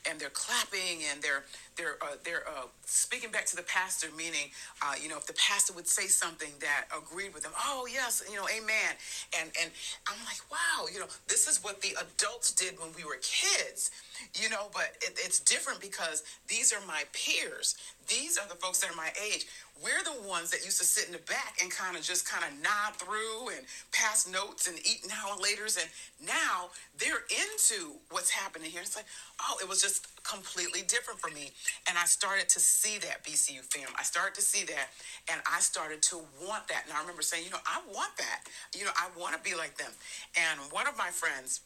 and 0.09 0.19
they're 0.19 0.29
clapping 0.29 1.01
and 1.11 1.21
they're 1.21 1.43
they're 1.81 1.97
uh, 2.01 2.15
they're 2.23 2.47
uh, 2.47 2.67
speaking 2.85 3.31
back 3.31 3.45
to 3.47 3.55
the 3.55 3.63
pastor, 3.63 4.07
meaning 4.15 4.51
uh, 4.81 4.93
you 5.01 5.09
know 5.09 5.17
if 5.17 5.25
the 5.25 5.33
pastor 5.33 5.73
would 5.73 5.87
say 5.87 6.05
something 6.05 6.51
that 6.59 6.85
agreed 6.95 7.33
with 7.33 7.43
them, 7.43 7.53
oh 7.65 7.87
yes, 7.91 8.23
you 8.29 8.35
know, 8.35 8.47
amen. 8.55 8.93
And 9.39 9.49
and 9.61 9.71
I'm 10.07 10.19
like, 10.25 10.41
wow, 10.51 10.85
you 10.93 10.99
know, 10.99 11.07
this 11.27 11.47
is 11.47 11.63
what 11.63 11.81
the 11.81 11.97
adults 11.99 12.51
did 12.51 12.79
when 12.79 12.89
we 12.95 13.03
were 13.03 13.17
kids 13.21 13.89
you 14.35 14.49
know, 14.49 14.67
but 14.73 14.95
it, 15.01 15.17
it's 15.17 15.39
different 15.39 15.81
because 15.81 16.23
these 16.47 16.73
are 16.73 16.85
my 16.87 17.03
peers. 17.13 17.75
These 18.07 18.37
are 18.37 18.47
the 18.47 18.55
folks 18.55 18.79
that 18.81 18.91
are 18.91 18.95
my 18.95 19.09
age. 19.21 19.47
We're 19.83 20.03
the 20.03 20.27
ones 20.27 20.51
that 20.51 20.63
used 20.63 20.79
to 20.79 20.85
sit 20.85 21.05
in 21.07 21.13
the 21.13 21.23
back 21.25 21.57
and 21.61 21.71
kind 21.71 21.97
of 21.97 22.03
just 22.03 22.29
kind 22.29 22.43
of 22.45 22.51
nod 22.61 22.95
through 22.97 23.49
and 23.55 23.65
pass 23.91 24.29
notes 24.29 24.67
and 24.67 24.77
eat 24.79 25.05
now 25.07 25.33
and 25.33 25.41
later's. 25.41 25.77
And 25.77 25.87
now 26.27 26.69
they're 26.97 27.25
into 27.29 27.97
what's 28.09 28.29
happening 28.29 28.69
here. 28.69 28.81
It's 28.81 28.95
like, 28.95 29.09
oh, 29.41 29.57
it 29.61 29.67
was 29.67 29.81
just 29.81 30.07
completely 30.23 30.81
different 30.81 31.19
for 31.19 31.29
me. 31.31 31.51
And 31.89 31.97
I 31.97 32.05
started 32.05 32.49
to 32.49 32.59
see 32.59 32.99
that 32.99 33.23
BCU 33.23 33.61
fam. 33.73 33.89
I 33.97 34.03
started 34.03 34.35
to 34.35 34.41
see 34.41 34.65
that 34.65 34.89
and 35.31 35.41
I 35.51 35.59
started 35.59 36.01
to 36.03 36.17
want 36.45 36.67
that. 36.67 36.83
And 36.87 36.93
I 36.95 37.01
remember 37.01 37.21
saying, 37.21 37.45
you 37.45 37.51
know, 37.51 37.63
I 37.65 37.81
want 37.93 38.15
that. 38.17 38.41
You 38.77 38.85
know, 38.85 38.91
I 38.95 39.09
want 39.19 39.35
to 39.35 39.41
be 39.41 39.55
like 39.55 39.77
them. 39.77 39.91
And 40.35 40.59
one 40.71 40.87
of 40.87 40.97
my 40.97 41.09
friends, 41.09 41.61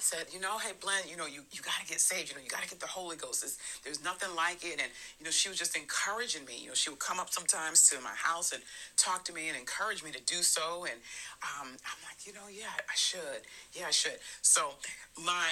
said, 0.00 0.26
you 0.32 0.40
know, 0.40 0.58
hey, 0.58 0.72
Blen, 0.80 1.02
you 1.08 1.16
know, 1.16 1.26
you, 1.26 1.42
you 1.50 1.60
got 1.62 1.74
to 1.80 1.86
get 1.86 2.00
saved. 2.00 2.30
You 2.30 2.36
know, 2.36 2.42
you 2.42 2.48
got 2.48 2.62
to 2.62 2.68
get 2.68 2.80
the 2.80 2.86
Holy 2.86 3.16
Ghost. 3.16 3.42
There's, 3.42 3.58
there's 3.84 4.04
nothing 4.04 4.34
like 4.36 4.64
it. 4.64 4.80
And, 4.80 4.90
you 5.18 5.24
know, 5.24 5.30
she 5.30 5.48
was 5.48 5.58
just 5.58 5.76
encouraging 5.76 6.44
me. 6.44 6.58
You 6.60 6.68
know, 6.68 6.74
she 6.74 6.90
would 6.90 6.98
come 6.98 7.18
up 7.18 7.30
sometimes 7.30 7.88
to 7.90 8.00
my 8.00 8.14
house 8.14 8.52
and 8.52 8.62
talk 8.96 9.24
to 9.26 9.32
me 9.32 9.48
and 9.48 9.56
encourage 9.56 10.02
me 10.04 10.10
to 10.12 10.22
do 10.24 10.42
so. 10.42 10.84
And 10.84 11.00
um, 11.42 11.68
I'm 11.68 12.00
like, 12.06 12.26
you 12.26 12.32
know, 12.32 12.48
yeah, 12.50 12.72
I 12.88 12.94
should. 12.96 13.42
Yeah, 13.72 13.86
I 13.88 13.90
should. 13.92 14.18
So 14.42 14.70
my 15.24 15.50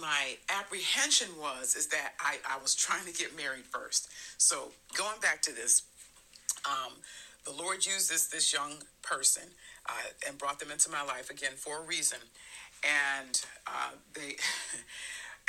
my 0.00 0.36
apprehension 0.48 1.28
was 1.38 1.74
is 1.74 1.86
that 1.88 2.14
I, 2.20 2.36
I 2.48 2.58
was 2.60 2.74
trying 2.74 3.04
to 3.06 3.12
get 3.12 3.36
married 3.36 3.64
first. 3.64 4.08
So 4.38 4.70
going 4.96 5.20
back 5.20 5.42
to 5.42 5.52
this, 5.52 5.82
um, 6.64 6.92
the 7.44 7.52
Lord 7.52 7.84
used 7.84 8.10
this, 8.10 8.26
this 8.26 8.52
young 8.52 8.72
person 9.02 9.44
uh, 9.88 9.92
and 10.26 10.38
brought 10.38 10.58
them 10.58 10.70
into 10.70 10.90
my 10.90 11.02
life 11.02 11.30
again 11.30 11.52
for 11.56 11.82
a 11.82 11.84
reason 11.84 12.18
and 12.84 13.44
uh, 13.66 13.90
they 14.14 14.36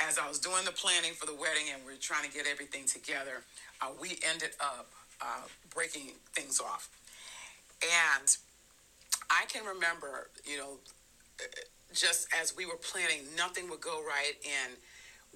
as 0.06 0.18
i 0.18 0.28
was 0.28 0.38
doing 0.38 0.64
the 0.64 0.72
planning 0.72 1.12
for 1.12 1.26
the 1.26 1.34
wedding 1.34 1.64
and 1.72 1.84
we 1.86 1.92
are 1.92 2.00
trying 2.00 2.28
to 2.28 2.34
get 2.34 2.46
everything 2.46 2.84
together 2.86 3.42
uh, 3.82 3.88
we 4.00 4.18
ended 4.28 4.50
up 4.60 4.88
uh, 5.20 5.42
breaking 5.74 6.12
things 6.34 6.60
off. 6.60 6.88
And 7.82 8.36
i 9.30 9.44
can 9.46 9.64
remember 9.64 10.28
you 10.44 10.58
know 10.58 10.76
just 11.94 12.28
as 12.40 12.56
we 12.56 12.66
were 12.66 12.76
planning 12.76 13.20
nothing 13.36 13.68
would 13.70 13.80
go 13.80 14.02
right 14.06 14.34
and 14.44 14.74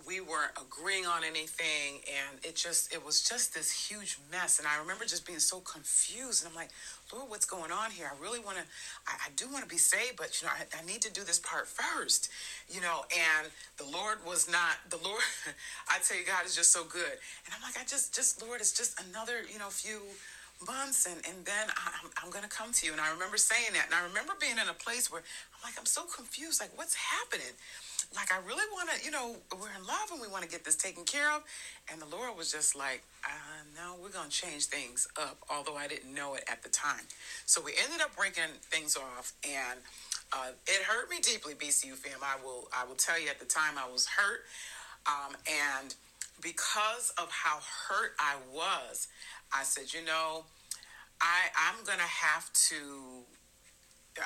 we 0.07 0.21
weren't 0.21 0.53
agreeing 0.61 1.07
on 1.07 1.25
anything 1.25 2.01
and 2.07 2.45
it 2.45 2.57
just 2.57 2.93
it 2.95 3.05
was 3.05 3.23
just 3.23 3.55
this 3.55 3.71
huge 3.71 4.19
mess. 4.31 4.59
And 4.59 4.69
i 4.69 4.79
remember 4.79 5.05
just 5.05 5.27
being 5.27 5.39
so 5.39 5.61
confused 5.61 6.45
and 6.45 6.51
i'm 6.51 6.57
like 6.57 6.71
lord 7.13 7.29
what's 7.29 7.45
going 7.45 7.73
on 7.73 7.91
here? 7.91 8.07
I 8.07 8.23
really 8.23 8.39
want 8.39 8.57
to 8.59 8.65
I, 9.07 9.15
I, 9.27 9.31
do 9.37 9.47
want 9.51 9.65
to 9.65 9.69
be 9.69 9.79
saved 9.79 10.17
but 10.17 10.41
you 10.41 10.47
know 10.47 10.53
I, 10.55 10.63
I, 10.79 10.87
need 10.87 11.03
to 11.03 11.13
do 11.13 11.23
this 11.25 11.39
part 11.39 11.67
first 11.67 12.31
you 12.69 12.81
know 12.81 13.05
and 13.11 13.51
the 13.79 13.85
lord 13.85 14.19
was 14.27 14.51
not 14.51 14.79
the 14.91 14.99
lord 15.03 15.23
i 15.89 15.99
tell 16.07 16.17
you 16.17 16.25
god 16.25 16.47
is 16.47 16.55
just 16.55 16.73
so 16.73 16.85
good. 16.85 17.19
And 17.47 17.55
i'm 17.55 17.63
like 17.63 17.79
i 17.81 17.85
just 17.85 18.15
just 18.15 18.43
lord 18.43 18.61
it's 18.61 18.73
just 18.73 19.01
another 19.11 19.43
you 19.53 19.59
know 19.59 19.69
few 19.69 20.01
months 20.67 21.07
and, 21.07 21.17
and 21.25 21.45
then 21.47 21.67
I, 21.73 21.89
I'm, 22.05 22.11
I'm 22.23 22.31
going 22.31 22.45
to 22.45 22.51
come 22.51 22.73
to 22.73 22.87
you. 22.87 22.93
And 22.93 23.01
i 23.01 23.11
remember 23.11 23.37
saying 23.37 23.73
that 23.75 23.87
and 23.87 23.95
i 23.95 24.05
remember 24.05 24.35
being 24.41 24.59
in 24.61 24.69
a 24.69 24.77
place 24.77 25.11
where 25.11 25.23
i'm 25.23 25.63
like 25.65 25.75
i'm 25.79 25.87
so 25.87 26.03
confused 26.05 26.61
like 26.61 26.71
what's 26.77 26.95
happening 26.95 27.55
like 28.15 28.33
I 28.33 28.39
really 28.47 28.67
want 28.73 28.91
to, 28.91 29.05
you 29.05 29.11
know, 29.11 29.37
we're 29.53 29.71
in 29.79 29.87
love 29.87 30.11
and 30.13 30.21
we 30.21 30.27
want 30.27 30.43
to 30.43 30.51
get 30.51 30.65
this 30.65 30.75
taken 30.75 31.05
care 31.05 31.31
of. 31.31 31.45
And 31.91 32.01
the 32.03 32.07
Lord 32.07 32.37
was 32.37 32.51
just 32.51 32.75
like, 32.75 33.03
uh, 33.25 33.63
no, 33.77 33.95
we're 34.03 34.11
going 34.11 34.29
to 34.29 34.37
change 34.37 34.67
things 34.67 35.07
up, 35.17 35.39
although 35.49 35.77
I 35.77 35.87
didn't 35.87 36.13
know 36.13 36.35
it 36.35 36.45
at 36.51 36.63
the 36.63 36.69
time. 36.69 37.07
So 37.47 37.61
we 37.63 37.73
ended 37.83 38.01
up 38.01 38.17
breaking 38.17 38.51
things 38.63 38.97
off 38.97 39.33
and 39.45 39.79
uh, 40.33 40.51
it 40.67 40.83
hurt 40.83 41.09
me 41.11 41.19
deeply, 41.21 41.55
BCU 41.55 41.95
fam. 41.95 42.19
I 42.23 42.37
will, 42.45 42.69
I 42.77 42.85
will 42.85 42.97
tell 42.97 43.21
you 43.21 43.29
at 43.29 43.39
the 43.39 43.47
time 43.47 43.75
I 43.79 43.91
was 43.91 44.07
hurt. 44.07 44.43
Um, 45.07 45.37
and 45.81 45.95
because 46.43 47.13
of 47.17 47.31
how 47.31 47.59
hurt 47.89 48.15
I 48.19 48.35
was, 48.53 49.07
I 49.55 49.63
said, 49.63 49.93
you 49.93 50.05
know, 50.05 50.45
I, 51.21 51.51
I'm 51.57 51.85
going 51.85 51.99
to 51.99 52.05
have 52.05 52.53
to, 52.71 52.77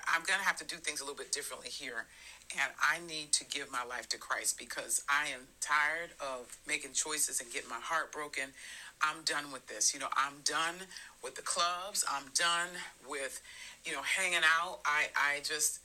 I'm 0.09 0.23
going 0.25 0.39
to 0.39 0.45
have 0.45 0.57
to 0.57 0.65
do 0.65 0.77
things 0.77 1.01
a 1.01 1.05
little 1.05 1.17
bit 1.17 1.33
differently 1.33 1.69
here 1.69 2.07
and 2.53 2.73
I 2.81 2.99
need 3.07 3.33
to 3.33 3.45
give 3.45 3.71
my 3.71 3.85
life 3.85 4.09
to 4.11 4.19
Christ 4.19 4.59
because 4.59 5.03
I 5.09 5.29
am 5.29 5.41
tired 5.61 6.11
of 6.21 6.57
making 6.67 6.93
choices 6.93 7.41
and 7.41 7.53
getting 7.53 7.71
my 7.71 7.81
heart 7.81 8.13
broken. 8.13 8.45
I'm 9.03 9.23
done 9.25 9.51
with 9.53 9.67
this. 9.67 9.93
You 9.93 10.01
know, 10.01 10.09
I'm 10.17 10.35
done 10.45 10.75
with 11.23 11.35
the 11.35 11.43
clubs. 11.43 12.05
I'm 12.09 12.25
done 12.35 12.69
with, 13.09 13.43
you 13.85 13.93
know, 13.93 14.03
hanging 14.03 14.45
out. 14.61 14.81
I 14.85 15.07
I 15.17 15.41
just 15.43 15.81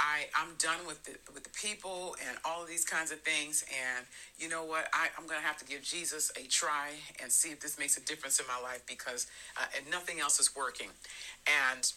I 0.00 0.26
I'm 0.34 0.54
done 0.58 0.86
with 0.86 1.04
the 1.04 1.12
with 1.32 1.44
the 1.44 1.50
people 1.50 2.16
and 2.26 2.38
all 2.44 2.62
of 2.62 2.68
these 2.68 2.84
kinds 2.84 3.12
of 3.12 3.20
things. 3.20 3.64
And 3.70 4.06
you 4.38 4.48
know 4.48 4.64
what? 4.64 4.88
I 4.92 5.08
I'm 5.18 5.26
gonna 5.26 5.40
have 5.40 5.58
to 5.58 5.64
give 5.64 5.82
Jesus 5.82 6.32
a 6.36 6.46
try 6.48 6.90
and 7.22 7.30
see 7.30 7.50
if 7.50 7.60
this 7.60 7.78
makes 7.78 7.96
a 7.96 8.04
difference 8.04 8.40
in 8.40 8.46
my 8.46 8.60
life 8.60 8.82
because 8.86 9.26
uh, 9.56 9.66
and 9.76 9.88
nothing 9.90 10.20
else 10.20 10.40
is 10.40 10.56
working. 10.56 10.88
And 11.68 11.92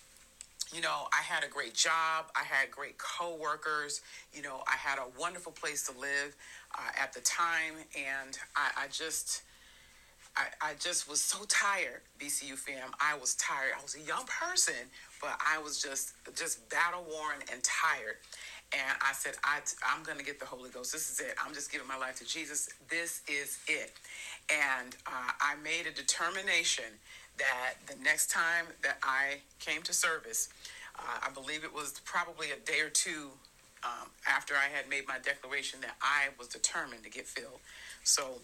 you 0.73 0.81
know, 0.81 1.07
I 1.13 1.21
had 1.21 1.43
a 1.43 1.47
great 1.47 1.73
job. 1.73 2.25
I 2.35 2.43
had 2.43 2.71
great 2.71 2.97
coworkers. 2.97 4.01
You 4.33 4.41
know, 4.41 4.63
I 4.67 4.75
had 4.75 4.97
a 4.97 5.05
wonderful 5.19 5.51
place 5.51 5.85
to 5.87 5.99
live 5.99 6.35
uh, 6.77 7.01
at 7.01 7.13
the 7.13 7.21
time, 7.21 7.75
and 7.95 8.37
I, 8.55 8.85
I 8.85 8.87
just. 8.91 9.43
I, 10.35 10.69
I 10.69 10.73
just 10.79 11.07
was 11.07 11.21
so 11.21 11.45
tired, 11.47 12.01
BCU 12.19 12.57
fam. 12.57 12.89
I 12.99 13.15
was 13.15 13.35
tired. 13.35 13.73
I 13.77 13.83
was 13.83 13.93
a 13.93 13.99
young 13.99 14.25
person, 14.25 14.73
but 15.21 15.39
I 15.39 15.59
was 15.59 15.79
just 15.79 16.13
just 16.35 16.67
battle 16.69 17.05
worn 17.07 17.37
and 17.51 17.61
tired. 17.61 18.17
And 18.73 18.97
I 19.01 19.13
said, 19.13 19.35
I, 19.43 19.59
I'm 19.85 20.03
going 20.03 20.17
to 20.17 20.25
get 20.25 20.39
the 20.39 20.47
Holy 20.47 20.71
Ghost. 20.71 20.91
This 20.91 21.11
is 21.11 21.19
it. 21.19 21.35
I'm 21.43 21.53
just 21.53 21.71
giving 21.71 21.87
my 21.87 21.97
life 21.97 22.17
to 22.17 22.25
Jesus. 22.25 22.69
This 22.89 23.21
is 23.27 23.59
it. 23.67 23.93
And 24.49 24.95
uh, 25.05 25.31
I 25.39 25.55
made 25.63 25.85
a 25.85 25.93
determination 25.93 26.85
that 27.37 27.75
the 27.87 28.01
next 28.03 28.29
time 28.29 28.65
that 28.83 28.97
I 29.03 29.41
came 29.59 29.81
to 29.83 29.93
service, 29.93 30.49
uh, 30.97 31.27
I 31.27 31.31
believe 31.31 31.63
it 31.63 31.73
was 31.73 31.99
probably 32.05 32.51
a 32.51 32.57
day 32.57 32.79
or 32.81 32.89
two 32.89 33.29
um, 33.83 34.09
after 34.27 34.53
I 34.55 34.73
had 34.73 34.89
made 34.89 35.07
my 35.07 35.17
declaration 35.19 35.81
that 35.81 35.95
I 36.01 36.29
was 36.37 36.47
determined 36.47 37.03
to 37.03 37.09
get 37.09 37.27
filled. 37.27 37.59
So, 38.03 38.41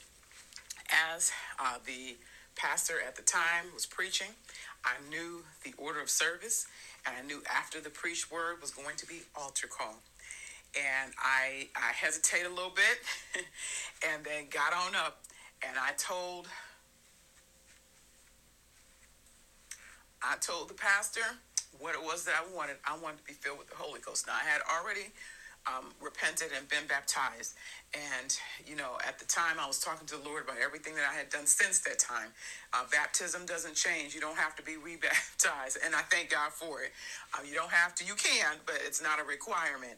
as 1.13 1.31
uh, 1.59 1.77
the 1.85 2.17
pastor 2.55 2.95
at 3.05 3.15
the 3.15 3.21
time 3.21 3.65
was 3.73 3.85
preaching, 3.85 4.29
I 4.83 4.93
knew 5.09 5.43
the 5.63 5.73
order 5.77 6.01
of 6.01 6.09
service, 6.09 6.65
and 7.05 7.15
I 7.15 7.25
knew 7.25 7.43
after 7.53 7.79
the 7.79 7.89
preached 7.89 8.31
word 8.31 8.59
was 8.59 8.71
going 8.71 8.95
to 8.97 9.05
be 9.05 9.21
altar 9.35 9.67
call. 9.67 9.95
And 10.75 11.13
I, 11.17 11.67
I 11.75 11.93
hesitated 11.93 12.47
a 12.47 12.53
little 12.53 12.73
bit 12.75 12.99
and 14.07 14.23
then 14.23 14.45
got 14.51 14.73
on 14.73 14.95
up 14.95 15.21
and 15.67 15.77
I 15.77 15.91
told 15.97 16.47
I 20.23 20.35
told 20.37 20.69
the 20.69 20.73
pastor 20.73 21.21
what 21.79 21.95
it 21.95 22.01
was 22.01 22.25
that 22.25 22.35
I 22.35 22.55
wanted. 22.55 22.77
I 22.85 22.97
wanted 22.97 23.19
to 23.19 23.23
be 23.23 23.33
filled 23.33 23.57
with 23.57 23.69
the 23.69 23.75
Holy 23.75 23.99
Ghost. 24.01 24.27
Now, 24.27 24.33
I 24.33 24.47
had 24.47 24.61
already 24.67 25.11
um, 25.67 25.85
repented 26.01 26.49
and 26.55 26.67
been 26.67 26.87
baptized. 26.87 27.55
And, 27.93 28.35
you 28.65 28.75
know, 28.75 28.97
at 29.07 29.19
the 29.19 29.25
time 29.25 29.57
I 29.59 29.67
was 29.67 29.79
talking 29.79 30.07
to 30.07 30.17
the 30.17 30.27
Lord 30.27 30.43
about 30.43 30.57
everything 30.63 30.95
that 30.95 31.05
I 31.09 31.15
had 31.15 31.29
done 31.29 31.45
since 31.45 31.79
that 31.81 31.99
time. 31.99 32.29
Uh, 32.73 32.83
baptism 32.91 33.45
doesn't 33.45 33.75
change. 33.75 34.15
You 34.15 34.21
don't 34.21 34.37
have 34.37 34.55
to 34.55 34.63
be 34.63 34.77
rebaptized. 34.77 35.77
And 35.85 35.95
I 35.95 36.01
thank 36.09 36.29
God 36.29 36.51
for 36.51 36.81
it. 36.81 36.91
Um, 37.37 37.45
you 37.47 37.55
don't 37.55 37.71
have 37.71 37.95
to, 37.95 38.05
you 38.05 38.15
can, 38.15 38.55
but 38.65 38.79
it's 38.85 39.01
not 39.01 39.19
a 39.19 39.23
requirement. 39.23 39.97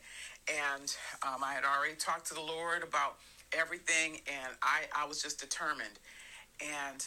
And 0.50 0.96
um, 1.24 1.44
I 1.44 1.54
had 1.54 1.64
already 1.64 1.96
talked 1.96 2.28
to 2.28 2.34
the 2.34 2.42
Lord 2.42 2.84
about 2.84 3.18
everything. 3.54 4.22
And 4.28 4.54
I, 4.62 4.82
I 4.96 5.08
was 5.08 5.22
just 5.22 5.40
determined. 5.40 6.00
And 6.62 7.06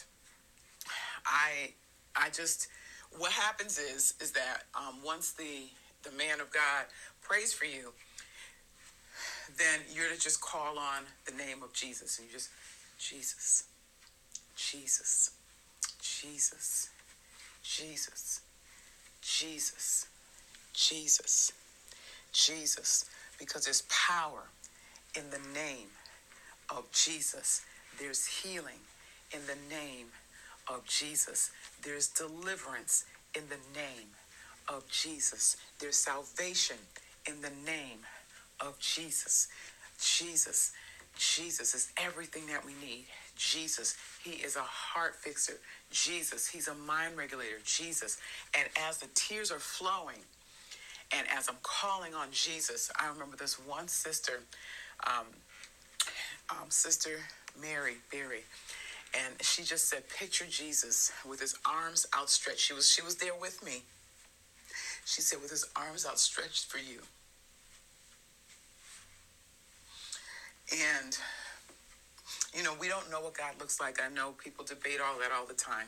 I, 1.25 1.73
I 2.15 2.29
just, 2.29 2.67
what 3.17 3.31
happens 3.31 3.79
is 3.79 4.13
is 4.19 4.31
that 4.31 4.63
um, 4.75 4.95
once 5.03 5.31
the 5.31 5.69
the 6.03 6.11
man 6.17 6.39
of 6.39 6.51
God 6.51 6.85
prays 7.21 7.53
for 7.53 7.65
you, 7.65 7.91
then 9.57 9.79
you're 9.91 10.09
to 10.09 10.19
just 10.19 10.41
call 10.41 10.77
on 10.77 11.03
the 11.25 11.31
name 11.31 11.63
of 11.63 11.73
Jesus 11.73 12.19
and 12.19 12.27
you 12.27 12.33
just 12.33 12.49
Jesus, 12.97 13.65
Jesus, 14.55 15.31
Jesus, 16.01 16.89
Jesus, 17.63 18.41
Jesus, 19.21 20.07
Jesus, 20.73 21.51
Jesus, 22.31 23.05
because 23.39 23.65
there's 23.65 23.83
power 23.89 24.43
in 25.17 25.29
the 25.29 25.39
name 25.53 25.87
of 26.69 26.89
Jesus. 26.91 27.61
There's 27.99 28.25
healing 28.25 28.79
in 29.31 29.39
the 29.47 29.75
name 29.75 30.07
of 30.67 30.85
Jesus. 30.85 31.51
There's 31.85 32.07
deliverance 32.07 33.05
in 33.35 33.43
the 33.47 33.79
name 33.79 34.09
of 34.67 34.89
Jesus. 34.89 35.55
There's 35.79 35.95
salvation 35.95 36.77
in 37.27 37.41
the 37.41 37.51
name 37.63 37.99
of 38.59 38.79
Jesus. 38.79 39.47
Jesus. 40.01 40.73
Jesus 41.15 41.75
is 41.75 41.91
everything 41.97 42.47
that 42.47 42.65
we 42.65 42.73
need. 42.81 43.05
Jesus, 43.37 43.95
He 44.23 44.31
is 44.31 44.55
a 44.55 44.61
heart 44.61 45.15
fixer. 45.15 45.59
Jesus, 45.91 46.47
He's 46.47 46.67
a 46.67 46.73
mind 46.73 47.17
regulator. 47.17 47.59
Jesus. 47.63 48.17
And 48.57 48.67
as 48.87 48.97
the 48.97 49.07
tears 49.13 49.51
are 49.51 49.59
flowing, 49.59 50.17
and 51.15 51.27
as 51.29 51.47
I'm 51.47 51.57
calling 51.61 52.15
on 52.15 52.29
Jesus, 52.31 52.91
I 52.99 53.07
remember 53.09 53.37
this 53.37 53.59
one 53.59 53.87
sister, 53.87 54.41
um, 55.05 55.25
um, 56.49 56.69
Sister 56.69 57.19
Mary 57.61 57.95
Berry 58.11 58.43
and 59.17 59.41
she 59.41 59.63
just 59.63 59.89
said 59.89 60.03
picture 60.09 60.45
jesus 60.49 61.11
with 61.27 61.39
his 61.39 61.55
arms 61.65 62.05
outstretched. 62.17 62.59
She 62.59 62.73
was 62.73 62.91
she 62.91 63.01
was 63.01 63.15
there 63.15 63.35
with 63.39 63.63
me. 63.65 63.83
She 65.05 65.21
said 65.21 65.41
with 65.41 65.51
his 65.51 65.65
arms 65.75 66.05
outstretched 66.05 66.65
for 66.65 66.77
you. 66.77 66.99
And 70.71 71.17
you 72.53 72.63
know 72.63 72.73
we 72.79 72.87
don't 72.87 73.09
know 73.11 73.21
what 73.21 73.37
god 73.37 73.53
looks 73.59 73.79
like. 73.79 73.99
I 74.01 74.13
know 74.13 74.31
people 74.31 74.65
debate 74.65 74.99
all 75.03 75.19
that 75.19 75.31
all 75.31 75.45
the 75.45 75.53
time 75.53 75.87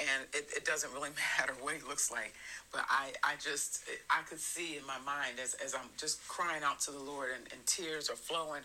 and 0.00 0.24
it, 0.32 0.48
it 0.56 0.64
doesn't 0.64 0.92
really 0.92 1.10
matter 1.38 1.54
what 1.60 1.74
he 1.74 1.82
looks 1.82 2.10
like 2.10 2.34
but 2.72 2.82
i 2.88 3.12
i 3.22 3.34
just 3.42 3.84
i 4.10 4.22
could 4.28 4.40
see 4.40 4.76
in 4.76 4.86
my 4.86 4.98
mind 5.04 5.38
as, 5.42 5.54
as 5.64 5.74
i'm 5.74 5.88
just 5.96 6.26
crying 6.28 6.62
out 6.64 6.80
to 6.80 6.90
the 6.90 6.98
lord 6.98 7.28
and, 7.34 7.44
and 7.52 7.64
tears 7.66 8.10
are 8.10 8.16
flowing 8.16 8.62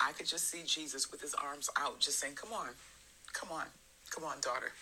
i 0.00 0.12
could 0.12 0.26
just 0.26 0.50
see 0.50 0.62
jesus 0.64 1.10
with 1.10 1.20
his 1.20 1.34
arms 1.34 1.70
out 1.78 2.00
just 2.00 2.18
saying 2.18 2.34
come 2.34 2.52
on 2.52 2.68
Come 3.32 3.50
on, 3.52 3.66
come 4.10 4.24
on, 4.24 4.40
daughter. 4.40 4.72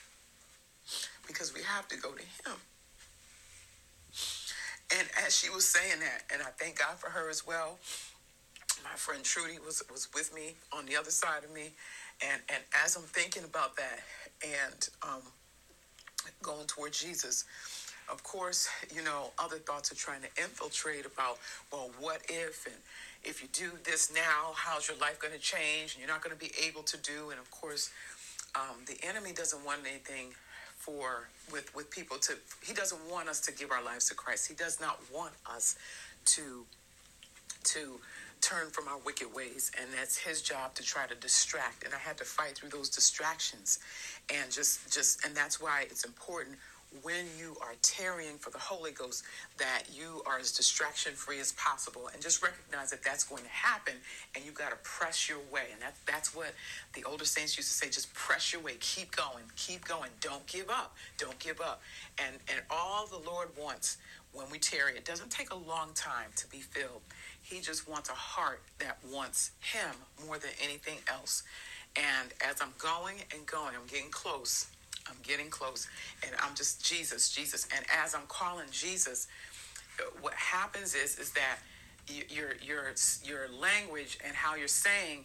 Because 1.26 1.54
we 1.54 1.60
have 1.62 1.86
to 1.88 1.96
go 1.96 2.10
to 2.10 2.22
Him. 2.22 2.56
And 4.98 5.08
as 5.24 5.36
she 5.36 5.48
was 5.50 5.64
saying 5.64 6.00
that, 6.00 6.22
and 6.32 6.42
I 6.42 6.50
thank 6.58 6.78
God 6.78 6.98
for 6.98 7.10
her 7.10 7.30
as 7.30 7.46
well, 7.46 7.78
my 8.82 8.96
friend 8.96 9.22
Trudy 9.22 9.58
was, 9.64 9.82
was 9.90 10.08
with 10.14 10.34
me 10.34 10.54
on 10.72 10.86
the 10.86 10.96
other 10.96 11.10
side 11.10 11.44
of 11.44 11.52
me. 11.52 11.70
And, 12.22 12.42
and 12.48 12.62
as 12.84 12.96
I'm 12.96 13.02
thinking 13.04 13.44
about 13.44 13.76
that 13.76 14.00
and 14.42 14.88
um, 15.02 15.22
going 16.42 16.66
toward 16.66 16.92
Jesus, 16.92 17.44
of 18.10 18.22
course, 18.24 18.68
you 18.94 19.04
know, 19.04 19.30
other 19.38 19.56
thoughts 19.58 19.92
are 19.92 19.94
trying 19.94 20.22
to 20.22 20.42
infiltrate 20.42 21.06
about, 21.06 21.38
well, 21.72 21.90
what 22.00 22.22
if? 22.28 22.66
And 22.66 22.74
if 23.22 23.42
you 23.42 23.48
do 23.52 23.70
this 23.84 24.12
now, 24.12 24.52
how's 24.56 24.88
your 24.88 24.98
life 24.98 25.20
going 25.20 25.34
to 25.34 25.38
change? 25.40 25.94
And 25.94 26.00
you're 26.00 26.08
not 26.08 26.22
going 26.22 26.36
to 26.36 26.40
be 26.40 26.50
able 26.66 26.82
to 26.82 26.96
do. 26.96 27.30
And 27.30 27.38
of 27.38 27.50
course, 27.50 27.90
um, 28.54 28.76
the 28.86 28.96
enemy 29.06 29.32
doesn't 29.32 29.64
want 29.64 29.80
anything 29.88 30.34
for 30.76 31.28
with 31.52 31.74
with 31.74 31.90
people 31.90 32.16
to 32.18 32.34
he 32.62 32.72
doesn't 32.72 33.00
want 33.10 33.28
us 33.28 33.40
to 33.40 33.52
give 33.52 33.70
our 33.70 33.84
lives 33.84 34.08
to 34.08 34.14
christ 34.14 34.48
he 34.48 34.54
does 34.54 34.80
not 34.80 34.98
want 35.12 35.32
us 35.46 35.76
to 36.24 36.64
to 37.62 38.00
turn 38.40 38.70
from 38.70 38.88
our 38.88 38.98
wicked 38.98 39.32
ways. 39.34 39.70
And 39.80 39.88
that's 39.96 40.16
his 40.16 40.42
job 40.42 40.74
to 40.74 40.82
try 40.82 41.06
to 41.06 41.14
distract. 41.14 41.84
And 41.84 41.94
I 41.94 41.98
had 41.98 42.16
to 42.18 42.24
fight 42.24 42.56
through 42.56 42.70
those 42.70 42.88
distractions. 42.88 43.78
And 44.32 44.50
just, 44.50 44.92
just, 44.92 45.24
and 45.24 45.34
that's 45.34 45.60
why 45.60 45.82
it's 45.82 46.04
important 46.04 46.56
when 47.03 47.26
you 47.38 47.57
are 47.61 47.74
tarrying 47.83 48.37
for 48.37 48.50
the 48.50 48.59
Holy 48.59 48.90
Ghost 48.90 49.22
that 49.59 49.85
you 49.92 50.22
are 50.26 50.38
as 50.38 50.53
distraction 50.53 51.12
free 51.12 51.38
as 51.40 51.53
possible. 51.53 52.11
And 52.12 52.20
just 52.20 52.42
recognize 52.42 52.90
that 52.90 53.03
that's 53.03 53.24
going 53.24 53.44
to 53.44 53.48
happen 53.48 53.94
and 54.35 54.44
you 54.44 54.53
got 54.53 54.70
to 54.70 54.76
press 54.83 55.29
your 55.29 55.38
way. 55.53 55.66
And 55.72 55.81
that 55.83 55.94
that's 56.07 56.35
what 56.35 56.53
the 56.94 57.05
older 57.05 57.24
saints 57.24 57.57
used 57.57 57.68
to 57.68 57.74
say 57.74 57.88
just 57.88 58.12
press 58.14 58.53
your 58.53 58.62
way. 58.62 58.74
Keep 58.81 59.14
going. 59.16 59.44
Keep 59.57 59.87
going. 59.87 60.11
Don't 60.20 60.44
give 60.46 60.68
up. 60.68 60.96
Don't 61.16 61.38
give 61.38 61.61
up. 61.61 61.81
And 62.18 62.37
and 62.48 62.62
all 62.70 63.07
the 63.07 63.18
Lord 63.18 63.48
wants 63.59 63.98
when 64.33 64.46
we 64.50 64.59
tarry 64.59 64.96
it 64.96 65.05
doesn't 65.05 65.31
take 65.31 65.50
a 65.50 65.57
long 65.57 65.90
time 65.94 66.31
to 66.37 66.46
be 66.48 66.59
filled. 66.59 67.03
He 67.42 67.61
just 67.61 67.88
wants 67.88 68.11
a 68.11 68.14
heart 68.14 68.62
that 68.79 68.98
wants 69.12 69.53
him 69.61 69.94
more 70.26 70.38
than 70.38 70.50
anything 70.62 70.98
else. 71.09 71.42
And 71.96 72.33
as 72.48 72.61
I'm 72.61 72.72
going 72.79 73.16
and 73.35 73.46
going 73.46 73.74
I'm 73.74 73.87
getting 73.87 74.11
close 74.11 74.66
I'm 75.11 75.18
getting 75.23 75.51
close, 75.51 75.88
and 76.25 76.33
I'm 76.40 76.55
just 76.55 76.85
Jesus, 76.85 77.31
Jesus. 77.31 77.66
And 77.77 77.85
as 77.92 78.14
I'm 78.14 78.27
calling 78.29 78.66
Jesus, 78.70 79.27
what 80.20 80.35
happens 80.35 80.94
is 80.94 81.18
is 81.18 81.33
that 81.33 81.59
your 82.09 82.55
your 82.62 82.94
your 83.25 83.49
language 83.61 84.18
and 84.25 84.35
how 84.35 84.55
you're 84.55 84.68
saying 84.68 85.25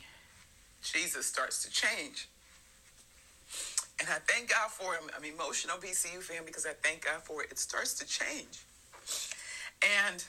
Jesus 0.82 1.26
starts 1.26 1.63
to 1.63 1.71
change. 1.71 2.28
And 4.00 4.10
I 4.10 4.17
thank 4.28 4.50
God 4.50 4.69
for 4.71 4.93
it. 4.95 5.02
I'm 5.15 5.24
emotional 5.24 5.78
BCU 5.78 6.21
fan 6.21 6.43
because 6.45 6.65
I 6.65 6.74
thank 6.84 7.06
God 7.06 7.24
for 7.24 7.43
it. 7.43 7.52
It 7.52 7.60
starts 7.60 7.93
to 8.00 8.06
change. 8.06 8.65
And 9.82 10.24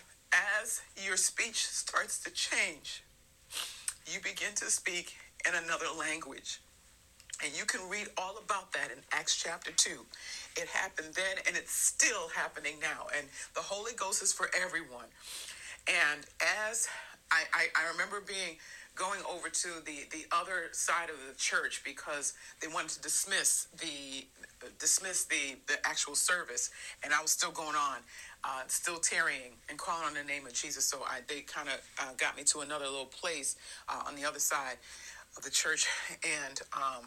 as 0.61 0.83
your 1.05 1.17
speech 1.17 1.67
starts 1.67 2.19
to 2.23 2.31
change, 2.31 3.03
you 4.07 4.21
begin 4.21 4.55
to 4.57 4.67
speak 4.67 5.15
in 5.47 5.55
another 5.55 5.87
language. 5.99 6.61
And 7.45 7.57
you 7.57 7.65
can 7.65 7.81
read 7.91 8.09
all 8.17 8.37
about 8.43 8.73
that 8.73 8.91
in 8.91 8.99
Acts 9.13 9.37
chapter 9.37 9.71
2. 9.71 9.91
It 10.57 10.69
happened 10.69 11.15
then 11.15 11.37
and 11.47 11.57
it's 11.57 11.73
still 11.73 12.29
happening 12.35 12.75
now. 12.81 13.09
And 13.17 13.27
the 13.55 13.61
Holy 13.61 13.93
Ghost 13.95 14.23
is 14.23 14.33
for 14.33 14.49
everyone. 14.59 15.07
And 15.87 16.25
as 16.69 16.89
I, 17.31 17.43
I, 17.53 17.67
I 17.77 17.93
remember 17.93 18.23
being 18.27 18.57
going 18.95 19.21
over 19.31 19.51
to 19.51 19.69
the, 19.85 20.09
the 20.11 20.25
other 20.33 20.69
side 20.73 21.11
of 21.11 21.17
the 21.29 21.37
church 21.37 21.83
because 21.85 22.33
they 22.61 22.69
wanted 22.69 22.91
to 22.91 23.03
dismiss 23.03 23.69
the 23.79 24.25
dismiss 24.79 25.25
the, 25.25 25.57
the 25.67 25.75
actual 25.87 26.15
service 26.15 26.71
and 27.05 27.13
I 27.13 27.21
was 27.21 27.31
still 27.31 27.51
going 27.51 27.77
on 27.77 27.99
uh, 28.43 28.63
still 28.69 28.97
tarrying 28.97 29.53
and 29.69 29.77
calling 29.79 30.07
on 30.07 30.15
the 30.15 30.25
name 30.25 30.47
of 30.47 30.55
Jesus 30.55 30.87
so 30.87 31.03
I 31.07 31.21
they 31.29 31.43
kind 31.43 31.69
of 31.69 31.75
uh, 32.01 32.13
got 32.17 32.39
me 32.39 32.43
to 32.45 32.61
another 32.61 32.87
little 32.87 33.05
place 33.05 33.57
uh, 33.87 34.03
on 34.07 34.17
the 34.17 34.25
other 34.25 34.39
side 34.39 34.79
of 35.37 35.45
the 35.45 35.51
church 35.51 35.87
and 36.25 36.61
um, 36.73 37.05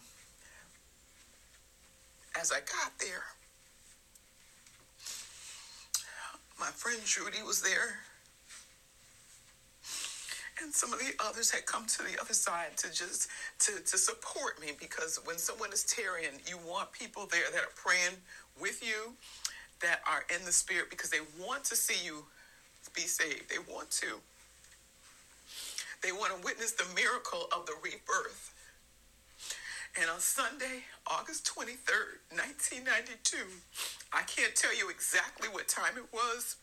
as 2.39 2.51
I 2.51 2.59
got 2.59 2.97
there, 2.99 3.23
my 6.59 6.67
friend 6.67 6.99
Judy 7.05 7.41
was 7.45 7.61
there. 7.61 7.99
And 10.61 10.73
some 10.73 10.91
of 10.91 10.99
the 10.99 11.13
others 11.23 11.49
had 11.49 11.65
come 11.65 11.85
to 11.87 12.03
the 12.03 12.19
other 12.19 12.33
side 12.33 12.75
to 12.77 12.87
just 12.91 13.29
to, 13.59 13.79
to 13.79 13.97
support 13.97 14.59
me 14.59 14.71
because 14.77 15.17
when 15.23 15.37
someone 15.37 15.71
is 15.71 15.83
tearing, 15.83 16.25
you 16.45 16.57
want 16.67 16.91
people 16.91 17.27
there 17.31 17.49
that 17.53 17.61
are 17.61 17.75
praying 17.75 18.17
with 18.59 18.85
you, 18.85 19.13
that 19.81 20.01
are 20.05 20.25
in 20.35 20.43
the 20.45 20.51
spirit 20.51 20.89
because 20.89 21.09
they 21.09 21.21
want 21.39 21.63
to 21.63 21.77
see 21.77 22.05
you 22.05 22.25
be 22.93 23.01
saved. 23.01 23.49
They 23.49 23.59
want 23.71 23.89
to. 23.91 24.19
They 26.01 26.11
want 26.11 26.35
to 26.35 26.43
witness 26.43 26.73
the 26.73 26.85
miracle 26.95 27.47
of 27.55 27.65
the 27.65 27.73
rebirth. 27.81 28.53
And 29.99 30.09
on 30.09 30.19
Sunday, 30.21 30.87
August 31.07 31.43
23rd, 31.43 32.23
1992, 32.31 33.35
I 34.13 34.23
can't 34.23 34.55
tell 34.55 34.71
you 34.71 34.89
exactly 34.89 35.49
what 35.49 35.67
time 35.67 35.97
it 35.97 36.07
was. 36.13 36.55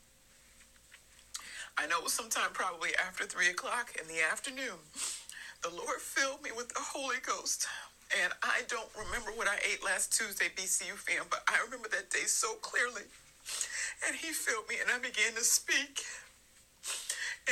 I 1.76 1.86
know 1.86 1.98
it 1.98 2.04
was 2.04 2.14
sometime 2.14 2.48
probably 2.54 2.96
after 2.96 3.26
3 3.26 3.48
o'clock 3.48 3.92
in 4.00 4.08
the 4.08 4.24
afternoon. 4.24 4.80
The 5.60 5.68
Lord 5.68 6.00
filled 6.00 6.42
me 6.42 6.50
with 6.56 6.70
the 6.70 6.80
Holy 6.80 7.20
Ghost. 7.20 7.68
And 8.24 8.32
I 8.42 8.62
don't 8.68 8.88
remember 8.96 9.32
what 9.36 9.48
I 9.48 9.60
ate 9.70 9.84
last 9.84 10.16
Tuesday, 10.16 10.48
BCU 10.56 10.96
fam, 10.96 11.26
but 11.28 11.42
I 11.46 11.60
remember 11.62 11.88
that 11.90 12.08
day 12.08 12.24
so 12.24 12.54
clearly. 12.64 13.04
And 14.08 14.16
He 14.16 14.32
filled 14.32 14.66
me, 14.66 14.76
and 14.80 14.88
I 14.88 14.96
began 14.96 15.36
to 15.36 15.44
speak 15.44 16.00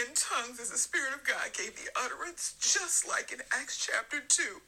in 0.01 0.09
tongues 0.17 0.61
as 0.61 0.71
the 0.71 0.79
Spirit 0.79 1.13
of 1.13 1.29
God 1.29 1.53
gave 1.53 1.77
the 1.77 1.93
utterance, 1.93 2.55
just 2.59 3.07
like 3.07 3.33
in 3.33 3.41
Acts 3.53 3.85
chapter 3.85 4.25
2. 4.27 4.63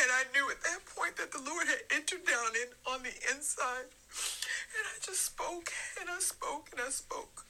And 0.00 0.08
I 0.10 0.24
knew 0.34 0.50
at 0.50 0.62
that 0.62 0.82
point 0.96 1.16
that 1.16 1.30
the 1.30 1.42
Lord 1.42 1.66
had 1.66 1.82
entered 1.94 2.26
down 2.26 2.54
in 2.58 2.68
on 2.92 3.02
the 3.02 3.14
inside. 3.34 3.88
And 3.88 4.84
I 4.88 4.96
just 5.00 5.24
spoke 5.24 5.70
and 6.00 6.10
I 6.10 6.18
spoke 6.18 6.68
and 6.72 6.80
I 6.80 6.90
spoke. 6.90 7.46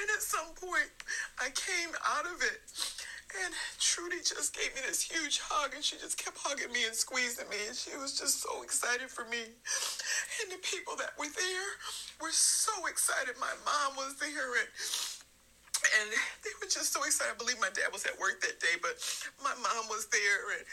And 0.00 0.08
at 0.14 0.22
some 0.22 0.54
point, 0.56 0.90
I 1.38 1.50
came 1.52 1.92
out 2.06 2.24
of 2.24 2.40
it. 2.42 2.60
And 3.44 3.54
Trudy 3.80 4.20
just 4.20 4.52
gave 4.52 4.74
me 4.74 4.82
this 4.86 5.00
huge 5.00 5.40
hug, 5.40 5.72
and 5.74 5.82
she 5.82 5.96
just 5.96 6.20
kept 6.20 6.36
hugging 6.36 6.72
me 6.72 6.84
and 6.84 6.94
squeezing 6.94 7.48
me, 7.48 7.56
and 7.66 7.76
she 7.76 7.96
was 7.96 8.12
just 8.18 8.44
so 8.44 8.62
excited 8.62 9.08
for 9.08 9.24
me. 9.24 9.40
And 9.40 10.52
the 10.52 10.60
people 10.60 10.96
that 10.96 11.16
were 11.16 11.32
there 11.32 11.70
were 12.20 12.32
so 12.32 12.72
excited. 12.86 13.40
My 13.40 13.52
mom 13.64 13.96
was 13.96 14.16
there, 14.20 14.52
and 14.60 14.68
and 16.00 16.10
they 16.44 16.54
were 16.60 16.70
just 16.70 16.92
so 16.92 17.02
excited. 17.04 17.34
I 17.34 17.38
believe 17.38 17.58
my 17.60 17.72
dad 17.74 17.90
was 17.92 18.06
at 18.06 18.18
work 18.18 18.40
that 18.42 18.60
day, 18.60 18.78
but 18.80 18.98
my 19.42 19.54
mom 19.58 19.88
was 19.90 20.06
there 20.08 20.54
and 20.58 20.64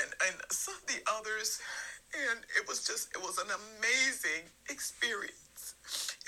and 0.00 0.08
and 0.28 0.36
some 0.52 0.74
of 0.74 0.86
the 0.86 1.00
others, 1.08 1.60
and 2.12 2.44
it 2.56 2.68
was 2.68 2.84
just 2.84 3.10
it 3.16 3.20
was 3.20 3.38
an 3.38 3.48
amazing 3.48 4.48
experience. 4.68 5.74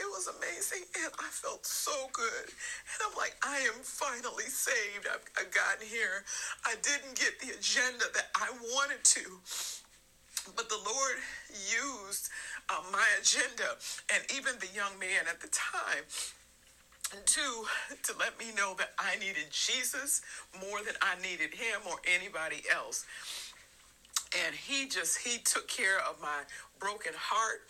It 0.01 0.09
was 0.09 0.27
amazing, 0.27 0.88
and 1.05 1.12
I 1.21 1.29
felt 1.31 1.66
so 1.66 1.92
good. 2.12 2.49
And 2.49 2.99
I'm 3.07 3.16
like, 3.16 3.37
I 3.45 3.59
am 3.71 3.79
finally 3.85 4.49
saved. 4.49 5.07
I've, 5.07 5.23
I've 5.38 5.53
gotten 5.53 5.87
here. 5.87 6.25
I 6.64 6.75
didn't 6.83 7.14
get 7.14 7.38
the 7.38 7.55
agenda 7.55 8.07
that 8.14 8.33
I 8.35 8.49
wanted 8.75 9.05
to, 9.05 9.38
but 10.57 10.68
the 10.68 10.81
Lord 10.83 11.16
used 11.71 12.31
uh, 12.71 12.83
my 12.90 13.07
agenda, 13.21 13.79
and 14.12 14.25
even 14.35 14.59
the 14.59 14.73
young 14.75 14.99
man 14.99 15.29
at 15.31 15.40
the 15.40 15.49
time 15.49 16.03
and 17.14 17.25
two, 17.27 17.64
to 18.03 18.14
let 18.18 18.38
me 18.38 18.46
know 18.57 18.75
that 18.79 18.92
I 18.98 19.16
needed 19.16 19.51
Jesus 19.51 20.22
more 20.61 20.79
than 20.85 20.94
I 21.03 21.16
needed 21.22 21.55
him 21.55 21.81
or 21.88 21.96
anybody 22.07 22.62
else. 22.75 23.05
And 24.46 24.55
he 24.55 24.88
just, 24.88 25.18
he 25.18 25.38
took 25.38 25.68
care 25.68 25.98
of 25.98 26.20
my 26.20 26.42
broken 26.79 27.12
heart. 27.16 27.61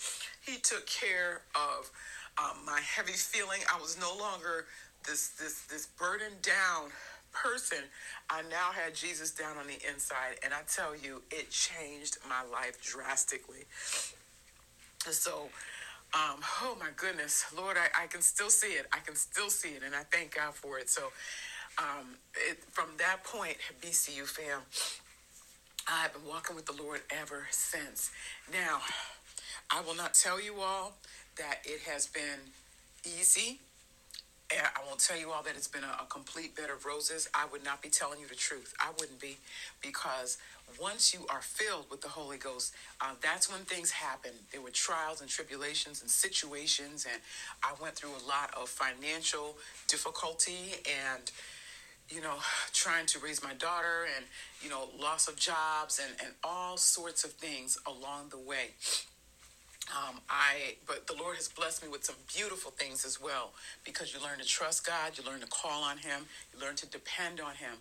He 0.44 0.59
took 0.59 0.87
care 0.87 1.42
of 1.55 1.90
um, 2.38 2.64
my 2.64 2.81
heavy 2.81 3.12
feeling. 3.12 3.61
I 3.72 3.81
was 3.81 3.98
no 3.98 4.16
longer 4.16 4.66
this, 5.07 5.28
this, 5.31 5.62
this 5.62 5.87
burdened 5.87 6.40
down 6.42 6.90
person. 7.33 7.78
I 8.31 8.42
now 8.42 8.70
had 8.72 8.94
Jesus 8.94 9.33
down 9.33 9.57
on 9.59 9.66
the 9.66 9.78
inside. 9.90 10.38
And 10.44 10.55
I 10.55 10.61
tell 10.72 10.94
you, 10.94 11.22
it 11.31 11.50
changed 11.50 12.18
my 12.28 12.42
life 12.50 12.81
drastically. 12.83 13.64
So, 15.11 15.48
um, 16.14 16.40
oh 16.62 16.77
my 16.79 16.88
goodness, 16.96 17.46
Lord, 17.57 17.77
I, 17.77 18.05
I 18.05 18.07
can 18.07 18.20
still 18.20 18.51
see 18.51 18.72
it. 18.72 18.87
I 18.92 18.98
can 18.98 19.14
still 19.16 19.48
see 19.48 19.70
it, 19.70 19.83
and 19.85 19.94
I 19.94 20.03
thank 20.12 20.35
God 20.35 20.55
for 20.55 20.79
it. 20.79 20.90
So, 20.90 21.05
um, 21.79 22.16
it, 22.51 22.62
from 22.70 22.88
that 22.98 23.25
point, 23.25 23.57
BCU 23.81 24.27
fam, 24.27 24.61
I've 25.88 26.12
been 26.12 26.27
walking 26.29 26.55
with 26.55 26.66
the 26.66 26.81
Lord 26.81 27.01
ever 27.11 27.46
since. 27.51 28.11
Now, 28.53 28.81
I 29.70 29.81
will 29.81 29.94
not 29.94 30.12
tell 30.14 30.40
you 30.40 30.61
all 30.61 30.94
that 31.38 31.61
it 31.64 31.81
has 31.90 32.07
been 32.07 32.53
easy. 33.05 33.61
I 34.60 34.86
won't 34.86 35.00
tell 35.00 35.18
you 35.18 35.30
all 35.30 35.42
that 35.42 35.54
it's 35.56 35.68
been 35.68 35.84
a, 35.84 36.02
a 36.02 36.06
complete 36.08 36.56
bed 36.56 36.70
of 36.70 36.84
roses. 36.84 37.28
I 37.34 37.46
would 37.50 37.64
not 37.64 37.82
be 37.82 37.88
telling 37.88 38.20
you 38.20 38.26
the 38.26 38.34
truth. 38.34 38.74
I 38.80 38.90
wouldn't 38.98 39.20
be 39.20 39.38
because 39.80 40.38
once 40.80 41.12
you 41.14 41.26
are 41.28 41.40
filled 41.40 41.90
with 41.90 42.00
the 42.00 42.08
Holy 42.08 42.38
Ghost, 42.38 42.74
uh, 43.00 43.14
that's 43.20 43.50
when 43.50 43.60
things 43.60 43.90
happen. 43.90 44.32
There 44.50 44.60
were 44.60 44.70
trials 44.70 45.20
and 45.20 45.28
tribulations 45.28 46.00
and 46.02 46.10
situations, 46.10 47.06
and 47.10 47.20
I 47.62 47.72
went 47.80 47.94
through 47.94 48.10
a 48.10 48.24
lot 48.28 48.52
of 48.56 48.68
financial 48.68 49.56
difficulty 49.88 50.74
and 50.86 51.30
you 52.08 52.20
know, 52.20 52.34
trying 52.72 53.06
to 53.06 53.18
raise 53.20 53.42
my 53.42 53.54
daughter 53.54 54.06
and, 54.16 54.26
you 54.60 54.68
know, 54.68 54.88
loss 55.00 55.28
of 55.28 55.36
jobs 55.36 56.00
and, 56.02 56.14
and 56.22 56.34
all 56.44 56.76
sorts 56.76 57.24
of 57.24 57.32
things 57.32 57.78
along 57.86 58.28
the 58.28 58.38
way. 58.38 58.70
Um, 59.92 60.20
I, 60.31 60.76
but 60.87 61.07
the 61.07 61.14
Lord 61.14 61.37
has 61.37 61.48
blessed 61.48 61.83
me 61.83 61.90
with 61.90 62.05
some 62.05 62.16
beautiful 62.35 62.70
things 62.70 63.05
as 63.05 63.20
well 63.20 63.52
because 63.85 64.14
you 64.14 64.20
learn 64.22 64.38
to 64.38 64.44
trust 64.44 64.87
God, 64.87 65.18
you 65.18 65.24
learn 65.24 65.40
to 65.40 65.46
call 65.46 65.83
on 65.85 65.98
Him, 65.98 66.24
you 66.52 66.61
learn 66.64 66.76
to 66.76 66.87
depend 66.87 67.40
on 67.40 67.55
Him. 67.55 67.74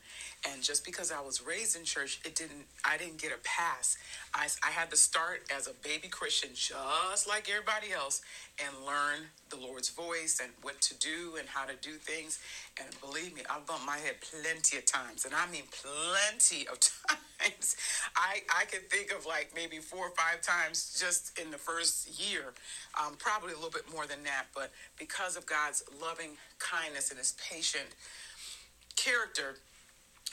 And 0.51 0.61
just 0.61 0.83
because 0.83 1.11
I 1.11 1.21
was 1.21 1.41
raised 1.45 1.77
in 1.77 1.85
church, 1.85 2.19
it 2.25 2.35
didn't, 2.35 2.65
I 2.83 2.97
didn't 2.97 3.21
get 3.21 3.31
a 3.31 3.39
pass. 3.43 3.97
I, 4.33 4.47
I 4.65 4.71
had 4.71 4.89
to 4.91 4.97
start 4.97 5.43
as 5.55 5.67
a 5.67 5.73
baby 5.83 6.07
Christian, 6.07 6.51
just 6.53 7.27
like 7.27 7.49
everybody 7.49 7.91
else, 7.91 8.21
and 8.63 8.85
learn 8.85 9.27
the 9.49 9.57
Lord's 9.57 9.89
voice 9.89 10.39
and 10.41 10.51
what 10.61 10.79
to 10.81 10.97
do 10.97 11.35
and 11.37 11.49
how 11.49 11.65
to 11.65 11.73
do 11.81 11.91
things. 11.91 12.39
And 12.79 12.87
believe 13.01 13.35
me, 13.35 13.41
I've 13.49 13.65
bumped 13.65 13.85
my 13.85 13.97
head 13.97 14.15
plenty 14.21 14.77
of 14.77 14.85
times, 14.85 15.25
and 15.25 15.33
I 15.35 15.49
mean 15.51 15.63
plenty 15.71 16.67
of 16.67 16.79
times. 17.39 17.75
I 18.15 18.41
I 18.55 18.65
can 18.65 18.81
think 18.89 19.11
of 19.11 19.25
like 19.25 19.51
maybe 19.53 19.77
four 19.77 20.07
or 20.07 20.15
five 20.15 20.41
times 20.41 20.97
just 20.99 21.37
in 21.37 21.51
the 21.51 21.57
first 21.57 22.19
year, 22.19 22.53
um, 22.99 23.15
probably 23.17 23.51
a 23.51 23.55
little 23.55 23.71
bit 23.71 23.91
more 23.93 24.05
than 24.05 24.23
that. 24.23 24.45
But 24.55 24.71
because 24.97 25.35
of 25.35 25.45
God's 25.45 25.83
loving 26.01 26.37
kindness 26.59 27.09
and 27.09 27.19
His 27.19 27.33
patient 27.33 27.89
character, 28.95 29.55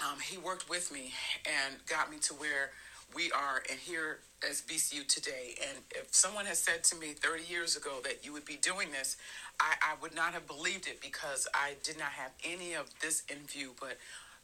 um, 0.07 0.21
He 0.21 0.39
worked 0.39 0.71
with 0.71 0.93
me 0.93 1.13
and 1.47 1.75
got 1.89 2.11
me 2.11 2.19
to 2.19 2.35
where 2.35 2.71
we 3.15 3.31
are 3.33 3.63
and 3.71 3.79
here 3.79 4.19
as 4.49 4.63
BCU 4.63 5.07
today. 5.07 5.55
And 5.69 5.79
if 5.91 6.15
someone 6.15 6.47
has 6.47 6.59
said 6.59 6.85
to 6.85 6.97
me 6.97 7.09
30 7.09 7.45
years 7.51 7.77
ago 7.77 7.99
that 8.05 8.25
you 8.25 8.33
would 8.33 8.45
be 8.45 8.57
doing 8.57 8.91
this, 8.93 9.17
I, 9.61 9.75
I 9.83 9.95
would 10.01 10.15
not 10.15 10.35
have 10.35 10.47
believed 10.47 10.87
it 10.87 11.01
because 11.01 11.49
I 11.55 11.75
did 11.83 11.99
not 11.99 12.11
have 12.11 12.33
any 12.45 12.75
of 12.75 12.87
this 13.01 13.23
in 13.29 13.47
view. 13.47 13.73
But 13.81 13.99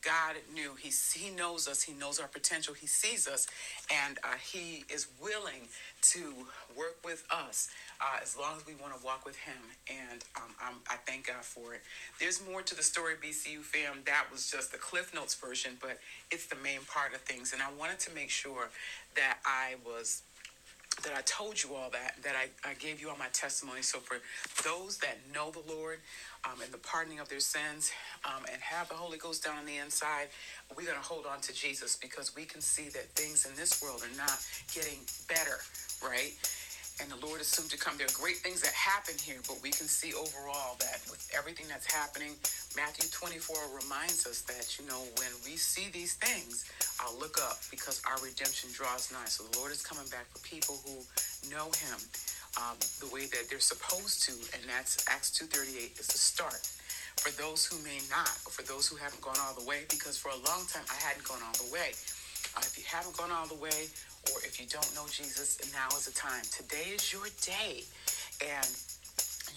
God 0.05 0.37
knew. 0.53 0.73
He, 0.79 0.93
he 1.19 1.31
knows 1.31 1.67
us. 1.67 1.83
He 1.83 1.93
knows 1.93 2.21
our 2.21 2.29
potential. 2.29 2.75
He 2.75 2.87
sees 2.87 3.27
us. 3.27 3.47
And 4.07 4.19
uh, 4.23 4.35
He 4.41 4.85
is 4.93 5.09
willing 5.23 5.69
to 6.03 6.33
work 6.77 6.97
with 7.05 7.25
us 7.31 7.69
uh, 8.01 8.19
as 8.23 8.37
long 8.37 8.57
as 8.57 8.67
we 8.67 8.75
want 8.75 8.99
to 8.99 9.05
walk 9.05 9.25
with 9.25 9.37
Him. 9.37 9.57
And 9.89 10.25
um, 10.37 10.77
i 10.91 10.97
thank 11.07 11.27
God 11.29 11.43
for 11.43 11.75
it. 11.75 11.81
There's 12.21 12.43
more 12.47 12.63
to 12.63 12.75
the 12.75 12.83
story, 12.83 13.15
BCU 13.23 13.61
fam. 13.61 13.99
That 14.07 14.27
was 14.31 14.51
just 14.51 14.73
the 14.73 14.79
Cliff 14.79 15.15
Notes 15.15 15.35
version, 15.35 15.73
but 15.81 15.99
it's 16.31 16.47
the 16.47 16.57
main 16.57 16.81
part 16.87 17.15
of 17.15 17.21
things. 17.23 17.53
And 17.53 17.63
I 17.63 17.69
wanted 17.79 17.99
to 18.01 18.15
make 18.15 18.31
sure 18.31 18.71
that 19.17 19.39
I 19.47 19.77
was 19.85 20.23
that 21.03 21.13
I 21.17 21.23
told 21.23 21.63
you 21.63 21.75
all 21.75 21.91
that, 21.91 22.15
that 22.23 22.35
I, 22.37 22.69
I 22.69 22.75
gave 22.75 23.01
you 23.01 23.11
all 23.11 23.17
my 23.19 23.29
testimony. 23.33 23.83
So 23.83 23.99
for 23.99 24.19
those 24.63 24.99
that 24.99 25.19
know 25.35 25.51
the 25.51 25.63
Lord 25.73 25.99
um, 26.45 26.61
and 26.63 26.73
the 26.73 26.79
pardoning 26.79 27.21
of 27.21 27.29
their 27.29 27.41
sins 27.41 27.91
um, 28.25 28.45
and 28.53 28.61
have 28.63 28.89
the 28.89 28.95
Holy 28.95 29.19
Ghost 29.19 29.45
down 29.45 29.59
on 29.59 29.67
the 29.67 29.77
inside, 29.77 30.29
we're 30.77 30.85
going 30.85 30.97
to 30.97 31.03
hold 31.05 31.27
on 31.27 31.41
to 31.43 31.53
Jesus 31.53 31.97
because 31.97 32.35
we 32.37 32.45
can 32.45 32.61
see 32.61 32.89
that 32.91 33.11
things 33.17 33.47
in 33.47 33.55
this 33.57 33.83
world 33.83 34.03
are 34.03 34.17
not 34.17 34.39
getting 34.75 34.99
better, 35.29 35.59
right? 36.03 36.33
And 37.01 37.11
the 37.11 37.19
Lord 37.27 37.41
is 37.41 37.49
soon 37.49 37.67
to 37.69 37.79
come. 37.79 37.99
There 37.99 38.07
are 38.07 38.21
great 38.21 38.39
things 38.39 38.63
that 38.63 38.73
happen 38.73 39.15
here, 39.19 39.43
but 39.49 39.59
we 39.63 39.71
can 39.71 39.87
see 39.91 40.15
overall 40.15 40.77
that 40.79 41.03
with 41.11 41.27
everything 41.37 41.67
that's 41.69 41.91
happening, 41.91 42.39
Matthew 42.77 43.11
24 43.11 43.75
reminds 43.83 44.27
us 44.27 44.43
that, 44.47 44.79
you 44.79 44.87
know, 44.87 45.03
when 45.19 45.33
we 45.45 45.59
see 45.59 45.91
these 45.91 46.15
things, 46.15 46.65
I'll 47.03 47.19
look 47.19 47.39
up 47.43 47.59
because 47.71 48.01
our 48.07 48.19
redemption 48.23 48.71
draws 48.73 49.11
nigh. 49.11 49.27
So 49.27 49.43
the 49.45 49.59
Lord 49.59 49.73
is 49.73 49.83
coming 49.83 50.07
back 50.11 50.31
for 50.31 50.39
people 50.47 50.79
who 50.87 51.03
know 51.51 51.67
him 51.75 51.99
um, 52.57 52.79
the 53.03 53.11
way 53.11 53.27
that 53.27 53.51
they're 53.51 53.59
supposed 53.59 54.23
to, 54.31 54.33
and 54.55 54.63
that's 54.71 55.03
Acts 55.11 55.35
2.38 55.35 55.99
is 55.99 56.07
the 56.07 56.19
start. 56.19 56.63
For 57.19 57.31
those 57.41 57.67
who 57.67 57.83
may 57.83 57.99
not, 58.11 58.31
or 58.47 58.55
for 58.55 58.63
those 58.63 58.87
who 58.87 58.97
haven't 58.97 59.23
gone 59.23 59.39
all 59.43 59.55
the 59.59 59.67
way, 59.67 59.83
because 59.91 60.19
for 60.19 60.31
a 60.31 60.41
long 60.47 60.67
time 60.71 60.87
I 60.91 60.99
hadn't 61.03 61.27
gone 61.27 61.43
all 61.43 61.55
the 61.59 61.73
way. 61.73 61.95
Uh, 62.55 62.63
if 62.63 62.79
you 62.79 62.85
haven't 62.87 63.17
gone 63.17 63.33
all 63.33 63.47
the 63.47 63.59
way, 63.59 63.91
or 64.33 64.41
if 64.45 64.61
you 64.61 64.67
don't 64.67 64.89
know 64.95 65.07
Jesus, 65.11 65.59
now 65.73 65.89
is 65.97 66.07
the 66.07 66.13
time. 66.15 66.43
Today 66.51 66.95
is 66.95 67.13
your 67.13 67.27
day. 67.43 67.85
And 68.41 68.69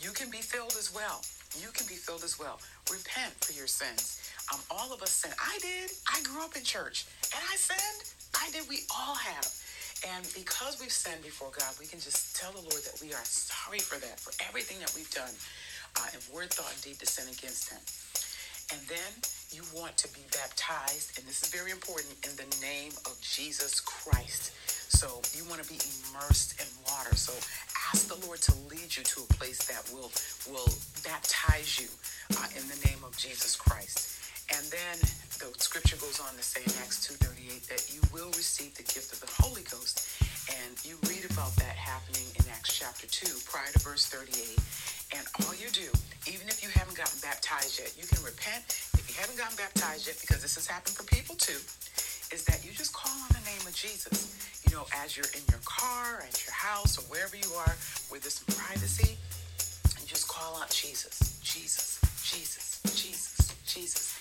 you 0.01 0.12
can 0.12 0.30
be 0.30 0.39
filled 0.43 0.75
as 0.77 0.93
well. 0.93 1.21
You 1.60 1.69
can 1.73 1.88
be 1.88 1.95
filled 1.95 2.23
as 2.23 2.39
well. 2.39 2.60
Repent 2.91 3.34
for 3.43 3.53
your 3.53 3.67
sins. 3.67 4.19
Um, 4.53 4.60
all 4.71 4.93
of 4.93 5.01
us 5.01 5.12
sin. 5.12 5.32
I 5.39 5.58
did. 5.62 5.91
I 6.08 6.21
grew 6.23 6.43
up 6.43 6.56
in 6.56 6.63
church 6.63 7.06
and 7.34 7.43
I 7.49 7.56
sinned. 7.56 8.13
I 8.36 8.49
did. 8.51 8.67
We 8.69 8.84
all 8.95 9.15
have. 9.15 9.47
And 10.06 10.23
because 10.36 10.77
we've 10.80 10.93
sinned 10.93 11.23
before 11.23 11.49
God, 11.58 11.73
we 11.80 11.88
can 11.88 11.99
just 11.99 12.36
tell 12.38 12.51
the 12.51 12.62
Lord 12.62 12.84
that 12.86 13.01
we 13.01 13.13
are 13.13 13.25
sorry 13.25 13.80
for 13.80 13.97
that, 13.97 14.19
for 14.19 14.32
everything 14.47 14.80
that 14.80 14.93
we've 14.95 15.10
done 15.10 15.34
uh, 15.97 16.08
in 16.13 16.21
word, 16.30 16.53
thought, 16.53 16.69
and 16.71 16.82
deed 16.84 16.99
to 16.99 17.08
sin 17.08 17.25
against 17.25 17.73
Him. 17.73 17.82
And 18.71 18.82
then 18.88 19.12
you 19.51 19.63
want 19.73 19.95
to 19.97 20.08
be 20.12 20.19
baptized, 20.32 21.17
and 21.17 21.25
this 21.25 21.41
is 21.41 21.49
very 21.49 21.71
important, 21.71 22.12
in 22.27 22.36
the 22.36 22.49
name 22.60 22.91
of 23.08 23.15
Jesus 23.21 23.80
Christ. 23.80 24.51
So 24.91 25.21
you 25.32 25.47
want 25.47 25.63
to 25.63 25.69
be 25.69 25.80
immersed 25.80 26.60
in 26.60 26.67
water. 26.84 27.15
So 27.15 27.32
ask 27.93 28.08
the 28.12 28.19
Lord 28.27 28.41
to 28.43 28.53
lead 28.67 28.91
you 28.91 29.03
to 29.03 29.23
a 29.23 29.30
place 29.39 29.63
that 29.71 29.88
will 29.93 30.12
will 30.51 30.67
baptize 31.03 31.80
you 31.80 31.88
uh, 32.36 32.47
in 32.60 32.63
the 32.67 32.80
name 32.88 32.99
of 33.08 33.15
Jesus 33.15 33.56
Christ. 33.56 34.19
And 34.51 34.63
then 34.67 34.97
the 35.39 35.51
scripture 35.60 35.97
goes 35.97 36.19
on 36.19 36.36
to 36.36 36.43
say 36.43 36.63
in 36.63 36.71
Acts 36.84 37.08
2.38 37.08 37.67
that 37.67 37.84
you 37.91 37.99
will 38.12 38.32
receive 38.36 38.75
the 38.75 38.84
gift 38.84 39.12
of 39.12 39.19
the 39.19 39.32
Holy 39.43 39.63
Ghost. 39.63 40.08
And 40.48 40.80
you 40.84 40.96
read 41.12 41.28
about 41.28 41.52
that 41.60 41.76
happening 41.76 42.28
in 42.40 42.46
Acts 42.52 42.72
chapter 42.72 43.08
2, 43.08 43.44
prior 43.52 43.68
to 43.74 43.80
verse 43.80 44.08
38. 44.08 44.56
And 45.20 45.24
all 45.44 45.56
you 45.56 45.68
do, 45.76 45.92
even 46.28 46.48
if 46.48 46.64
you 46.64 46.70
haven't 46.72 46.96
gotten 46.96 47.20
baptized 47.20 47.80
yet, 47.80 47.92
you 48.00 48.08
can 48.08 48.24
repent. 48.24 48.64
If 48.96 49.08
you 49.12 49.16
haven't 49.20 49.38
gotten 49.38 49.56
baptized 49.60 50.08
yet, 50.08 50.20
because 50.20 50.42
this 50.42 50.56
has 50.56 50.68
happened 50.68 50.96
for 50.96 51.04
people 51.04 51.36
too, 51.36 51.60
is 52.32 52.44
that 52.48 52.64
you 52.64 52.72
just 52.72 52.92
call 52.96 53.12
on 53.12 53.32
the 53.36 53.44
name 53.44 53.64
of 53.68 53.76
Jesus. 53.76 54.36
You 54.68 54.76
know, 54.76 54.88
as 55.04 55.16
you're 55.16 55.32
in 55.36 55.44
your 55.52 55.64
car, 55.64 56.24
at 56.24 56.36
your 56.44 56.56
house, 56.56 57.00
or 57.00 57.04
wherever 57.12 57.36
you 57.36 57.52
are, 57.56 57.76
where 58.08 58.20
there's 58.20 58.40
some 58.40 58.52
privacy, 58.56 59.16
and 60.00 60.08
just 60.08 60.28
call 60.28 60.60
out 60.60 60.72
Jesus, 60.72 61.40
Jesus, 61.44 62.00
Jesus, 62.24 62.80
Jesus, 62.96 63.52
Jesus. 63.64 64.16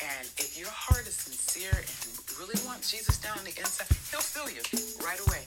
And 0.00 0.28
if 0.40 0.56
your 0.56 0.72
heart 0.72 1.04
is 1.06 1.16
sincere 1.16 1.76
and 1.76 2.40
really 2.40 2.56
wants 2.64 2.90
Jesus 2.90 3.20
down 3.20 3.36
the 3.44 3.52
inside, 3.60 3.88
he'll 4.08 4.24
fill 4.24 4.48
you 4.48 4.64
right 5.04 5.20
away. 5.28 5.44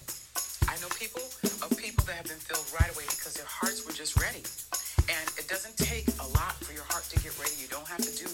I 0.73 0.81
know 0.81 0.89
people 0.97 1.21
of 1.61 1.69
people 1.77 2.01
that 2.09 2.17
have 2.17 2.25
been 2.25 2.41
filled 2.41 2.65
right 2.73 2.89
away 2.97 3.05
because 3.05 3.37
their 3.37 3.45
hearts 3.45 3.85
were 3.85 3.93
just 3.93 4.17
ready. 4.17 4.41
And 5.05 5.21
it 5.37 5.45
doesn't 5.45 5.77
take 5.77 6.09
a 6.17 6.25
lot 6.33 6.57
for 6.65 6.73
your 6.73 6.81
heart 6.89 7.05
to 7.13 7.17
get 7.21 7.29
ready. 7.37 7.53
You 7.61 7.69
don't 7.69 7.85
have 7.85 8.01
to 8.01 8.09
do, 8.09 8.25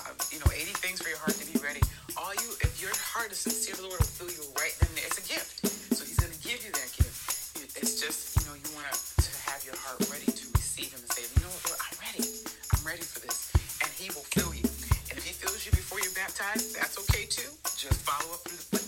uh, 0.00 0.16
you 0.32 0.40
know, 0.40 0.48
80 0.48 0.72
things 0.80 1.04
for 1.04 1.12
your 1.12 1.20
heart 1.20 1.36
to 1.36 1.44
be 1.44 1.60
ready. 1.60 1.84
All 2.16 2.32
you, 2.40 2.56
if 2.64 2.80
your 2.80 2.88
heart 2.96 3.36
is 3.36 3.44
sincere, 3.44 3.76
the 3.76 3.84
Lord 3.84 4.00
will 4.00 4.08
fill 4.16 4.32
you 4.32 4.40
right 4.56 4.72
then. 4.80 4.96
It's 4.96 5.20
a 5.20 5.26
gift. 5.28 5.60
So 5.92 6.08
He's 6.08 6.16
going 6.16 6.32
to 6.32 6.40
give 6.40 6.64
you 6.64 6.72
that 6.72 6.88
gift. 6.96 7.52
It's 7.76 8.00
just, 8.00 8.32
you 8.40 8.48
know, 8.48 8.56
you 8.56 8.68
want 8.72 8.88
to 9.20 9.30
have 9.52 9.60
your 9.68 9.76
heart 9.76 10.00
ready 10.08 10.32
to 10.32 10.44
receive 10.56 10.88
Him 10.88 11.04
and 11.04 11.10
say, 11.12 11.28
you 11.28 11.44
know 11.44 11.52
what, 11.52 11.68
Lord, 11.68 11.84
I'm 11.84 12.00
ready. 12.00 12.24
I'm 12.72 12.80
ready 12.80 13.04
for 13.04 13.20
this. 13.20 13.52
And 13.84 13.92
He 14.00 14.08
will 14.08 14.24
fill 14.32 14.56
you. 14.56 14.64
And 15.12 15.20
if 15.20 15.24
He 15.28 15.36
fills 15.36 15.68
you 15.68 15.72
before 15.76 16.00
you're 16.00 16.16
baptized, 16.16 16.72
that's 16.80 16.96
okay 17.04 17.28
too. 17.28 17.52
Just 17.76 18.00
follow 18.08 18.32
up 18.32 18.40
with 18.48 18.72
the 18.72 18.83